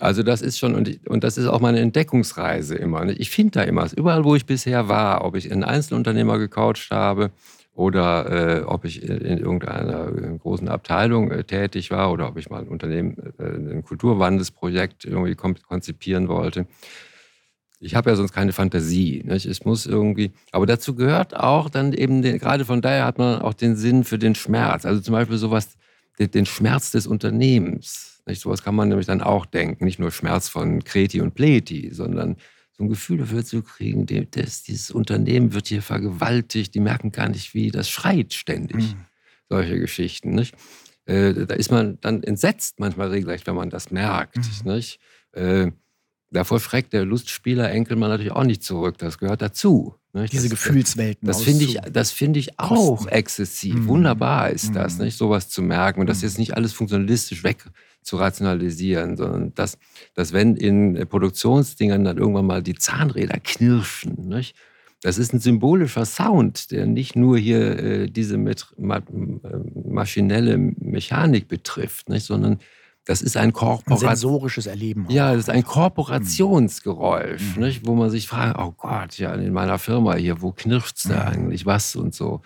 also 0.00 0.22
das 0.22 0.42
ist 0.42 0.58
schon, 0.58 0.74
und, 0.74 1.06
und 1.06 1.22
das 1.22 1.38
ist 1.38 1.46
auch 1.46 1.60
meine 1.60 1.80
Entdeckungsreise 1.80 2.74
immer. 2.74 3.06
Ich 3.08 3.30
finde 3.30 3.52
da 3.52 3.62
immer, 3.62 3.88
überall 3.94 4.24
wo 4.24 4.34
ich 4.34 4.46
bisher 4.46 4.88
war, 4.88 5.24
ob 5.24 5.36
ich 5.36 5.52
einen 5.52 5.64
Einzelunternehmer 5.64 6.38
gecoacht 6.38 6.90
habe, 6.90 7.30
oder 7.74 8.60
äh, 8.60 8.62
ob 8.64 8.84
ich 8.84 9.02
in 9.02 9.38
irgendeiner 9.38 10.08
äh, 10.08 10.38
großen 10.38 10.68
Abteilung 10.68 11.30
äh, 11.30 11.44
tätig 11.44 11.90
war 11.90 12.12
oder 12.12 12.28
ob 12.28 12.36
ich 12.36 12.50
mal 12.50 12.60
ein 12.60 12.68
Unternehmen, 12.68 13.16
äh, 13.38 13.44
ein 13.44 13.82
Kulturwandelsprojekt 13.82 15.04
irgendwie 15.04 15.34
konzipieren 15.34 16.28
wollte. 16.28 16.66
Ich 17.80 17.94
habe 17.94 18.10
ja 18.10 18.16
sonst 18.16 18.32
keine 18.32 18.52
Fantasie. 18.52 19.22
Nicht? 19.24 19.46
Es 19.46 19.64
muss 19.64 19.86
irgendwie, 19.86 20.32
aber 20.52 20.66
dazu 20.66 20.94
gehört 20.94 21.34
auch 21.34 21.70
dann 21.70 21.92
eben, 21.92 22.22
den, 22.22 22.38
gerade 22.38 22.64
von 22.64 22.82
daher 22.82 23.06
hat 23.06 23.18
man 23.18 23.40
auch 23.40 23.54
den 23.54 23.74
Sinn 23.74 24.04
für 24.04 24.18
den 24.18 24.34
Schmerz. 24.34 24.84
Also 24.84 25.00
zum 25.00 25.12
Beispiel 25.12 25.38
sowas, 25.38 25.76
den, 26.18 26.30
den 26.30 26.46
Schmerz 26.46 26.90
des 26.90 27.06
Unternehmens. 27.06 28.22
Nicht? 28.26 28.42
Sowas 28.42 28.62
kann 28.62 28.74
man 28.74 28.88
nämlich 28.88 29.06
dann 29.06 29.22
auch 29.22 29.46
denken. 29.46 29.84
Nicht 29.84 29.98
nur 29.98 30.10
Schmerz 30.10 30.48
von 30.48 30.84
Kreti 30.84 31.22
und 31.22 31.34
Pleti, 31.34 31.90
sondern 31.92 32.36
so 32.76 32.84
ein 32.84 32.88
Gefühl 32.88 33.18
dafür 33.18 33.44
zu 33.44 33.62
kriegen, 33.62 34.06
das, 34.30 34.62
dieses 34.62 34.90
Unternehmen 34.90 35.52
wird 35.52 35.68
hier 35.68 35.82
vergewaltigt, 35.82 36.74
die 36.74 36.80
merken 36.80 37.12
gar 37.12 37.28
nicht, 37.28 37.54
wie 37.54 37.70
das 37.70 37.90
schreit 37.90 38.32
ständig. 38.32 38.94
Mhm. 38.94 39.04
Solche 39.48 39.78
Geschichten. 39.78 40.34
Nicht? 40.34 40.54
Äh, 41.04 41.46
da 41.46 41.54
ist 41.54 41.70
man 41.70 41.98
dann 42.00 42.22
entsetzt 42.22 42.80
manchmal 42.80 43.08
regelrecht, 43.08 43.46
wenn 43.46 43.54
man 43.54 43.70
das 43.70 43.90
merkt. 43.90 44.38
Mhm. 44.38 44.72
Nicht? 44.72 44.98
Äh, 45.32 45.72
davor 46.30 46.60
schreckt 46.60 46.92
der 46.94 47.04
Lustspieler 47.04 47.70
Enkelmann 47.70 48.10
natürlich 48.10 48.32
auch 48.32 48.44
nicht 48.44 48.62
zurück. 48.62 48.96
Das 48.98 49.18
gehört 49.18 49.42
dazu. 49.42 49.94
Nicht? 50.14 50.32
Diese 50.32 50.48
das, 50.48 50.50
Gefühlswelten. 50.50 51.26
Das 51.26 51.42
finde 51.42 51.64
ich, 51.64 51.78
das 51.90 52.10
find 52.10 52.36
ich 52.36 52.58
auch 52.58 53.06
exzessiv. 53.06 53.74
Mhm. 53.74 53.88
Wunderbar 53.88 54.50
ist 54.50 54.74
das, 54.74 54.96
mhm. 54.96 55.04
nicht? 55.04 55.18
sowas 55.18 55.48
zu 55.48 55.62
merken. 55.62 56.00
Und 56.00 56.06
das 56.06 56.18
mhm. 56.18 56.24
jetzt 56.24 56.38
nicht 56.38 56.56
alles 56.56 56.72
funktionalistisch 56.72 57.44
weg 57.44 57.64
zu 58.02 58.16
rationalisieren, 58.16 59.16
sondern 59.16 59.54
dass, 59.54 59.78
dass 60.14 60.32
wenn 60.32 60.56
in 60.56 61.06
Produktionsdingern 61.08 62.04
dann 62.04 62.18
irgendwann 62.18 62.46
mal 62.46 62.62
die 62.62 62.74
Zahnräder 62.74 63.38
knirschen, 63.42 64.28
nicht? 64.28 64.56
das 65.02 65.18
ist 65.18 65.32
ein 65.32 65.40
symbolischer 65.40 66.04
Sound, 66.04 66.70
der 66.70 66.86
nicht 66.86 67.16
nur 67.16 67.36
hier 67.36 67.78
äh, 67.78 68.06
diese 68.06 68.38
mit, 68.38 68.66
ma, 68.78 69.00
maschinelle 69.84 70.56
Mechanik 70.58 71.48
betrifft, 71.48 72.08
nicht? 72.08 72.24
sondern 72.24 72.60
das 73.04 73.20
ist 73.20 73.36
ein, 73.36 73.52
Korporat 73.52 73.90
ein 73.90 74.16
sensorisches 74.16 74.66
Erleben. 74.66 75.06
Auch. 75.06 75.10
Ja, 75.10 75.32
das 75.32 75.42
ist 75.42 75.50
ein 75.50 75.64
Korporationsgeräusch, 75.64 77.56
mhm. 77.56 77.62
nicht? 77.62 77.86
wo 77.86 77.94
man 77.94 78.10
sich 78.10 78.28
fragt, 78.28 78.56
oh 78.58 78.72
Gott, 78.76 79.18
ja, 79.18 79.34
in 79.34 79.52
meiner 79.52 79.78
Firma 79.78 80.14
hier, 80.14 80.40
wo 80.40 80.52
knirscht 80.52 80.98
es 80.98 81.02
da 81.04 81.24
mhm. 81.24 81.32
eigentlich, 81.32 81.66
was 81.66 81.96
und 81.96 82.14
so. 82.14 82.42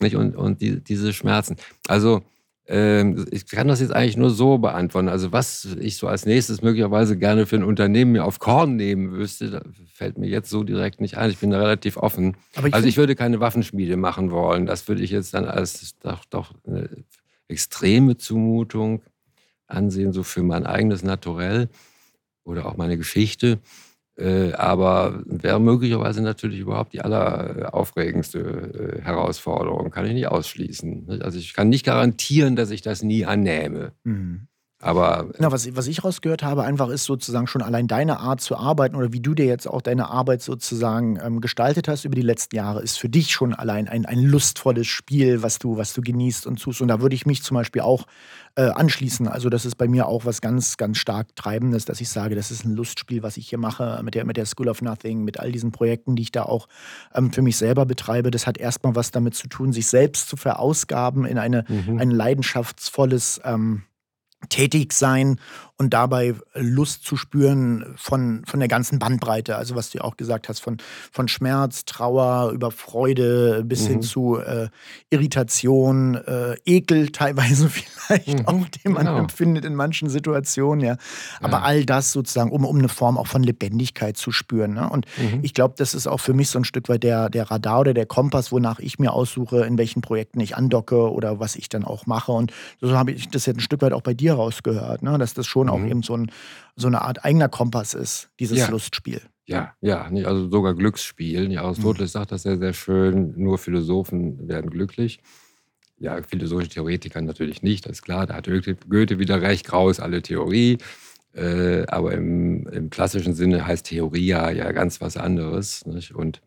Nicht? 0.00 0.16
Und, 0.16 0.34
und 0.36 0.60
die, 0.60 0.82
diese 0.82 1.12
Schmerzen. 1.12 1.56
Also 1.86 2.22
ich 2.64 3.46
kann 3.50 3.66
das 3.66 3.80
jetzt 3.80 3.92
eigentlich 3.92 4.16
nur 4.16 4.30
so 4.30 4.58
beantworten. 4.58 5.08
Also 5.08 5.32
was 5.32 5.64
ich 5.80 5.96
so 5.96 6.06
als 6.06 6.26
nächstes 6.26 6.62
möglicherweise 6.62 7.18
gerne 7.18 7.44
für 7.44 7.56
ein 7.56 7.64
Unternehmen 7.64 8.12
mir 8.12 8.24
auf 8.24 8.38
Korn 8.38 8.76
nehmen 8.76 9.10
müsste, 9.10 9.62
fällt 9.92 10.16
mir 10.16 10.28
jetzt 10.28 10.48
so 10.48 10.62
direkt 10.62 11.00
nicht 11.00 11.16
ein. 11.18 11.30
Ich 11.30 11.38
bin 11.38 11.50
da 11.50 11.58
relativ 11.58 11.96
offen. 11.96 12.36
Ich 12.64 12.72
also 12.72 12.86
ich 12.86 12.96
würde 12.96 13.16
keine 13.16 13.40
Waffenschmiede 13.40 13.96
machen 13.96 14.30
wollen. 14.30 14.66
Das 14.66 14.86
würde 14.86 15.02
ich 15.02 15.10
jetzt 15.10 15.34
dann 15.34 15.44
als 15.44 15.98
doch, 15.98 16.24
doch 16.26 16.52
eine 16.64 16.88
extreme 17.48 18.16
Zumutung 18.16 19.02
ansehen, 19.66 20.12
so 20.12 20.22
für 20.22 20.44
mein 20.44 20.64
eigenes 20.64 21.02
Naturell 21.02 21.68
oder 22.44 22.66
auch 22.66 22.76
meine 22.76 22.96
Geschichte. 22.96 23.58
Äh, 24.16 24.52
aber 24.52 25.22
wäre 25.24 25.58
möglicherweise 25.58 26.22
natürlich 26.22 26.60
überhaupt 26.60 26.92
die 26.92 27.00
alleraufregendste 27.00 28.98
äh, 28.98 29.02
Herausforderung, 29.02 29.90
kann 29.90 30.04
ich 30.06 30.12
nicht 30.12 30.28
ausschließen. 30.28 31.22
Also 31.22 31.38
ich 31.38 31.54
kann 31.54 31.70
nicht 31.70 31.86
garantieren, 31.86 32.54
dass 32.54 32.70
ich 32.70 32.82
das 32.82 33.02
nie 33.02 33.24
annehme. 33.24 33.92
Mhm. 34.04 34.48
Aber 34.82 35.28
Na, 35.38 35.52
was, 35.52 35.76
was 35.76 35.86
ich 35.86 36.02
rausgehört 36.02 36.42
habe, 36.42 36.64
einfach 36.64 36.88
ist 36.88 37.04
sozusagen 37.04 37.46
schon 37.46 37.62
allein 37.62 37.86
deine 37.86 38.18
Art 38.18 38.40
zu 38.40 38.56
arbeiten 38.56 38.96
oder 38.96 39.12
wie 39.12 39.20
du 39.20 39.32
dir 39.32 39.46
jetzt 39.46 39.68
auch 39.68 39.80
deine 39.80 40.10
Arbeit 40.10 40.42
sozusagen 40.42 41.20
ähm, 41.22 41.40
gestaltet 41.40 41.86
hast 41.86 42.04
über 42.04 42.16
die 42.16 42.22
letzten 42.22 42.56
Jahre, 42.56 42.82
ist 42.82 42.98
für 42.98 43.08
dich 43.08 43.30
schon 43.30 43.54
allein 43.54 43.86
ein, 43.86 44.06
ein 44.06 44.20
lustvolles 44.20 44.88
Spiel, 44.88 45.44
was 45.44 45.60
du, 45.60 45.76
was 45.76 45.94
du 45.94 46.02
genießt 46.02 46.48
und 46.48 46.60
tust. 46.60 46.82
Und 46.82 46.88
da 46.88 47.00
würde 47.00 47.14
ich 47.14 47.26
mich 47.26 47.44
zum 47.44 47.54
Beispiel 47.54 47.82
auch 47.82 48.06
äh, 48.56 48.62
anschließen. 48.62 49.28
Also 49.28 49.50
das 49.50 49.64
ist 49.64 49.76
bei 49.76 49.86
mir 49.86 50.08
auch 50.08 50.24
was 50.24 50.40
ganz, 50.40 50.76
ganz 50.76 50.98
stark 50.98 51.36
Treibendes, 51.36 51.84
dass 51.84 52.00
ich 52.00 52.08
sage, 52.08 52.34
das 52.34 52.50
ist 52.50 52.64
ein 52.64 52.74
Lustspiel, 52.74 53.22
was 53.22 53.36
ich 53.36 53.48
hier 53.48 53.58
mache 53.58 54.00
mit 54.02 54.16
der, 54.16 54.24
mit 54.24 54.36
der 54.36 54.46
School 54.46 54.68
of 54.68 54.82
Nothing, 54.82 55.22
mit 55.22 55.38
all 55.38 55.52
diesen 55.52 55.70
Projekten, 55.70 56.16
die 56.16 56.22
ich 56.22 56.32
da 56.32 56.42
auch 56.42 56.66
ähm, 57.14 57.32
für 57.32 57.42
mich 57.42 57.56
selber 57.56 57.86
betreibe. 57.86 58.32
Das 58.32 58.48
hat 58.48 58.58
erstmal 58.58 58.96
was 58.96 59.12
damit 59.12 59.36
zu 59.36 59.46
tun, 59.46 59.72
sich 59.72 59.86
selbst 59.86 60.28
zu 60.28 60.36
verausgaben 60.36 61.24
in 61.24 61.38
eine, 61.38 61.64
mhm. 61.68 62.00
ein 62.00 62.10
leidenschaftsvolles 62.10 63.40
ähm, 63.44 63.84
tätig 64.48 64.92
sein 64.92 65.38
und 65.82 65.90
dabei 65.90 66.34
Lust 66.54 67.04
zu 67.04 67.16
spüren 67.16 67.94
von, 67.96 68.44
von 68.46 68.60
der 68.60 68.68
ganzen 68.68 68.98
Bandbreite. 69.00 69.56
Also 69.56 69.74
was 69.74 69.90
du 69.90 70.02
auch 70.02 70.16
gesagt 70.16 70.48
hast, 70.48 70.60
von, 70.60 70.76
von 71.10 71.26
Schmerz, 71.26 71.84
Trauer, 71.84 72.52
über 72.52 72.70
Freude 72.70 73.64
bis 73.64 73.84
mhm. 73.84 73.88
hin 73.88 74.02
zu 74.02 74.38
äh, 74.38 74.68
Irritation, 75.10 76.14
äh, 76.14 76.54
Ekel 76.64 77.08
teilweise 77.12 77.68
vielleicht 77.68 78.40
mhm. 78.40 78.46
auch, 78.46 78.68
den 78.68 78.92
man 78.92 79.06
genau. 79.06 79.18
empfindet 79.18 79.64
in 79.64 79.74
manchen 79.74 80.08
Situationen. 80.08 80.84
Ja. 80.84 80.96
Aber 81.40 81.58
ja. 81.58 81.62
all 81.62 81.84
das 81.84 82.12
sozusagen, 82.12 82.52
um, 82.52 82.64
um 82.64 82.78
eine 82.78 82.88
Form 82.88 83.18
auch 83.18 83.26
von 83.26 83.42
Lebendigkeit 83.42 84.16
zu 84.16 84.30
spüren. 84.30 84.74
Ne? 84.74 84.88
Und 84.88 85.06
mhm. 85.18 85.40
ich 85.42 85.52
glaube, 85.52 85.74
das 85.76 85.94
ist 85.94 86.06
auch 86.06 86.20
für 86.20 86.32
mich 86.32 86.48
so 86.48 86.60
ein 86.60 86.64
Stück 86.64 86.88
weit 86.88 87.02
der, 87.02 87.28
der 87.28 87.50
Radar 87.50 87.80
oder 87.80 87.94
der 87.94 88.06
Kompass, 88.06 88.52
wonach 88.52 88.78
ich 88.78 89.00
mir 89.00 89.12
aussuche, 89.12 89.64
in 89.64 89.78
welchen 89.78 90.00
Projekten 90.00 90.38
ich 90.38 90.56
andocke 90.56 91.10
oder 91.10 91.40
was 91.40 91.56
ich 91.56 91.68
dann 91.68 91.84
auch 91.84 92.06
mache. 92.06 92.30
Und 92.30 92.52
so 92.80 92.96
habe 92.96 93.10
ich 93.10 93.28
das 93.30 93.46
jetzt 93.46 93.56
ein 93.56 93.60
Stück 93.60 93.82
weit 93.82 93.92
auch 93.92 94.02
bei 94.02 94.14
dir 94.14 94.31
rausgehört, 94.32 95.02
ne? 95.02 95.18
dass 95.18 95.34
das 95.34 95.46
schon 95.46 95.68
auch 95.68 95.78
mhm. 95.78 95.88
eben 95.88 96.02
so, 96.02 96.16
ein, 96.16 96.30
so, 96.76 96.86
eine 96.86 97.02
Art 97.02 97.24
eigener 97.24 97.48
Kompass 97.48 97.94
ist, 97.94 98.30
dieses 98.40 98.58
ja. 98.58 98.68
Lustspiel. 98.68 99.20
Ja, 99.44 99.74
ja, 99.80 100.02
also 100.24 100.48
sogar 100.48 100.74
Glücksspielen. 100.74 101.50
Ja, 101.50 101.62
Aristoteles 101.62 102.10
mhm. 102.10 102.18
sagt 102.18 102.32
das 102.32 102.42
sehr, 102.42 102.58
sehr 102.58 102.72
schön. 102.72 103.34
Nur 103.36 103.58
Philosophen 103.58 104.48
werden 104.48 104.70
glücklich. 104.70 105.20
Ja, 105.98 106.20
philosophische 106.22 106.70
Theoretiker 106.70 107.20
natürlich 107.20 107.62
nicht, 107.62 107.86
das 107.86 107.92
ist 107.92 108.02
klar. 108.02 108.26
Da 108.26 108.34
hat 108.34 108.46
Goethe 108.46 109.18
wieder 109.18 109.40
recht, 109.40 109.66
grau 109.66 109.88
ist 109.88 110.00
alle 110.00 110.22
Theorie. 110.22 110.78
Äh, 111.34 111.86
aber 111.86 112.12
im, 112.12 112.66
im, 112.66 112.90
klassischen 112.90 113.34
Sinne 113.34 113.66
heißt 113.66 113.86
Theorie 113.86 114.26
ja, 114.26 114.50
ja 114.50 114.70
ganz 114.72 115.00
was 115.00 115.16
anderes. 115.16 115.86
Nicht? 115.86 116.14
Und 116.14 116.42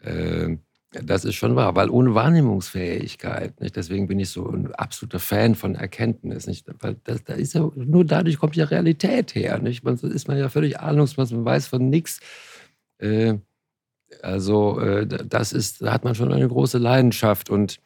äh, 0.00 0.56
das 0.90 1.24
ist 1.24 1.36
schon 1.36 1.54
wahr, 1.54 1.76
weil 1.76 1.88
ohne 1.88 2.14
Wahrnehmungsfähigkeit, 2.14 3.60
nicht? 3.60 3.76
deswegen 3.76 4.08
bin 4.08 4.18
ich 4.18 4.30
so 4.30 4.48
ein 4.48 4.74
absoluter 4.74 5.20
Fan 5.20 5.54
von 5.54 5.76
Erkenntnis, 5.76 6.46
nicht? 6.46 6.66
weil 6.80 6.96
das, 7.04 7.22
da 7.24 7.34
ist 7.34 7.54
ja, 7.54 7.70
nur 7.76 8.04
dadurch 8.04 8.38
kommt 8.38 8.56
ja 8.56 8.64
Realität 8.64 9.34
her. 9.34 9.58
Nicht? 9.58 9.84
Man, 9.84 9.94
ist 9.96 10.26
man 10.26 10.38
ja 10.38 10.48
völlig 10.48 10.80
ahnungslos, 10.80 11.30
man 11.30 11.44
weiß 11.44 11.68
von 11.68 11.88
nichts. 11.88 12.20
Äh, 12.98 13.34
also 14.22 14.80
äh, 14.80 15.06
das 15.06 15.52
ist, 15.52 15.82
da 15.82 15.92
hat 15.92 16.02
man 16.02 16.16
schon 16.16 16.32
eine 16.32 16.48
große 16.48 16.78
Leidenschaft 16.78 17.50
und 17.50 17.80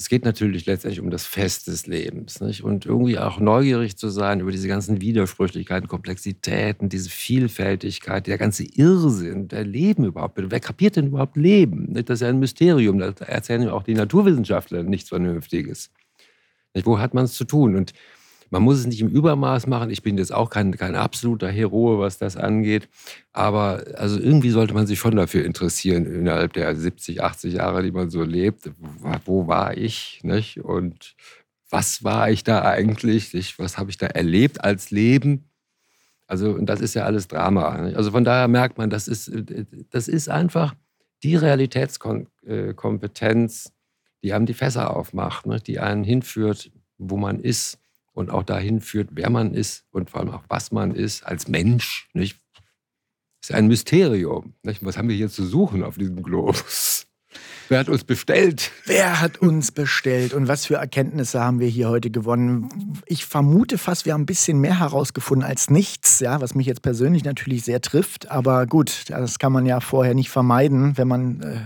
es 0.00 0.08
geht 0.08 0.24
natürlich 0.24 0.64
letztendlich 0.66 1.00
um 1.00 1.10
das 1.10 1.26
Fest 1.26 1.66
des 1.66 1.88
Lebens 1.88 2.40
nicht? 2.40 2.62
und 2.62 2.86
irgendwie 2.86 3.18
auch 3.18 3.40
neugierig 3.40 3.96
zu 3.96 4.08
sein 4.10 4.38
über 4.38 4.52
diese 4.52 4.68
ganzen 4.68 5.00
Widersprüchlichkeiten, 5.00 5.88
Komplexitäten, 5.88 6.88
diese 6.88 7.10
Vielfältigkeit, 7.10 8.28
der 8.28 8.38
ganze 8.38 8.62
Irrsinn, 8.62 9.48
der 9.48 9.64
Leben 9.64 10.04
überhaupt. 10.04 10.38
Wer 10.38 10.60
kapiert 10.60 10.94
denn 10.94 11.08
überhaupt 11.08 11.36
Leben? 11.36 11.94
Das 11.94 12.14
ist 12.14 12.20
ja 12.20 12.28
ein 12.28 12.38
Mysterium. 12.38 13.00
Da 13.00 13.12
erzählen 13.26 13.68
auch 13.68 13.82
die 13.82 13.94
Naturwissenschaftler 13.94 14.84
nichts 14.84 15.08
Vernünftiges. 15.08 15.90
Wo 16.84 17.00
hat 17.00 17.12
man 17.12 17.24
es 17.24 17.32
zu 17.34 17.44
tun? 17.44 17.74
Und 17.74 17.92
man 18.50 18.62
muss 18.62 18.78
es 18.78 18.86
nicht 18.86 19.00
im 19.00 19.08
Übermaß 19.08 19.66
machen. 19.66 19.90
Ich 19.90 20.02
bin 20.02 20.18
jetzt 20.18 20.32
auch 20.32 20.50
kein, 20.50 20.76
kein 20.76 20.94
absoluter 20.94 21.48
Hero, 21.48 21.98
was 21.98 22.18
das 22.18 22.36
angeht. 22.36 22.88
Aber 23.32 23.84
also 23.94 24.18
irgendwie 24.18 24.50
sollte 24.50 24.74
man 24.74 24.86
sich 24.86 24.98
schon 24.98 25.16
dafür 25.16 25.44
interessieren, 25.44 26.06
innerhalb 26.06 26.52
der 26.54 26.74
70, 26.74 27.22
80 27.22 27.54
Jahre, 27.54 27.82
die 27.82 27.92
man 27.92 28.10
so 28.10 28.22
lebt. 28.22 28.70
Wo 29.24 29.46
war 29.46 29.76
ich? 29.76 30.20
Nicht? 30.22 30.60
Und 30.60 31.14
was 31.70 32.04
war 32.04 32.30
ich 32.30 32.44
da 32.44 32.62
eigentlich? 32.62 33.34
Nicht? 33.34 33.58
Was 33.58 33.78
habe 33.78 33.90
ich 33.90 33.98
da 33.98 34.06
erlebt 34.06 34.64
als 34.64 34.90
Leben? 34.90 35.44
Also, 36.26 36.50
und 36.50 36.66
das 36.66 36.80
ist 36.80 36.94
ja 36.94 37.04
alles 37.04 37.28
Drama. 37.28 37.82
Nicht? 37.82 37.96
Also 37.96 38.10
von 38.10 38.24
daher 38.24 38.48
merkt 38.48 38.78
man, 38.78 38.90
das 38.90 39.08
ist, 39.08 39.30
das 39.90 40.08
ist 40.08 40.28
einfach 40.28 40.74
die 41.22 41.36
Realitätskompetenz, 41.36 43.72
die 44.22 44.32
einem 44.32 44.46
die 44.46 44.54
Fässer 44.54 44.96
aufmacht, 44.96 45.46
nicht? 45.46 45.66
die 45.66 45.80
einen 45.80 46.04
hinführt, 46.04 46.70
wo 46.98 47.16
man 47.16 47.40
ist 47.40 47.80
und 48.18 48.30
auch 48.30 48.42
dahin 48.42 48.80
führt, 48.80 49.10
wer 49.12 49.30
man 49.30 49.54
ist 49.54 49.84
und 49.92 50.10
vor 50.10 50.20
allem 50.20 50.30
auch 50.30 50.42
was 50.48 50.72
man 50.72 50.92
ist 50.92 51.24
als 51.24 51.46
Mensch. 51.46 52.08
Nicht? 52.14 52.40
Das 53.40 53.50
ist 53.50 53.54
ein 53.54 53.68
Mysterium. 53.68 54.54
Nicht? 54.64 54.84
Was 54.84 54.98
haben 54.98 55.08
wir 55.08 55.14
hier 55.14 55.30
zu 55.30 55.46
suchen 55.46 55.84
auf 55.84 55.96
diesem 55.96 56.24
Globus? 56.24 57.06
Wer 57.68 57.78
hat 57.78 57.88
uns 57.88 58.02
bestellt? 58.02 58.72
Wer 58.86 59.20
hat 59.20 59.38
uns 59.38 59.70
bestellt 59.70 60.34
und 60.34 60.48
was 60.48 60.66
für 60.66 60.76
Erkenntnisse 60.76 61.38
haben 61.38 61.60
wir 61.60 61.68
hier 61.68 61.90
heute 61.90 62.10
gewonnen? 62.10 62.98
Ich 63.06 63.24
vermute 63.24 63.78
fast, 63.78 64.04
wir 64.04 64.14
haben 64.14 64.22
ein 64.22 64.26
bisschen 64.26 64.58
mehr 64.58 64.80
herausgefunden 64.80 65.46
als 65.46 65.70
nichts, 65.70 66.18
ja, 66.18 66.40
was 66.40 66.56
mich 66.56 66.66
jetzt 66.66 66.82
persönlich 66.82 67.22
natürlich 67.24 67.62
sehr 67.62 67.80
trifft. 67.82 68.32
Aber 68.32 68.66
gut, 68.66 69.04
das 69.10 69.38
kann 69.38 69.52
man 69.52 69.64
ja 69.64 69.78
vorher 69.78 70.14
nicht 70.14 70.30
vermeiden, 70.30 70.98
wenn 70.98 71.06
man 71.06 71.40
äh, 71.42 71.60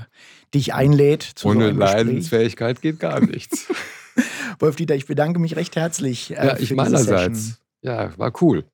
dich 0.53 0.75
einlädt. 0.75 1.33
Ohne 1.45 1.73
so 1.73 1.79
Leidensfähigkeit 1.79 2.83
geht 2.83 3.01
gar 3.01 3.21
nichts. 3.21 3.69
Wolf 4.59 4.77
Dieter, 4.77 4.95
ich 4.95 5.07
bedanke 5.07 5.39
mich 5.39 5.57
recht 5.57 5.77
herzlich. 5.77 6.33
Äh, 6.33 6.47
ja, 6.47 6.57
ich 6.59 6.75
meinerseits. 6.75 7.61
Ja, 7.83 8.17
war 8.19 8.33
cool. 8.41 8.65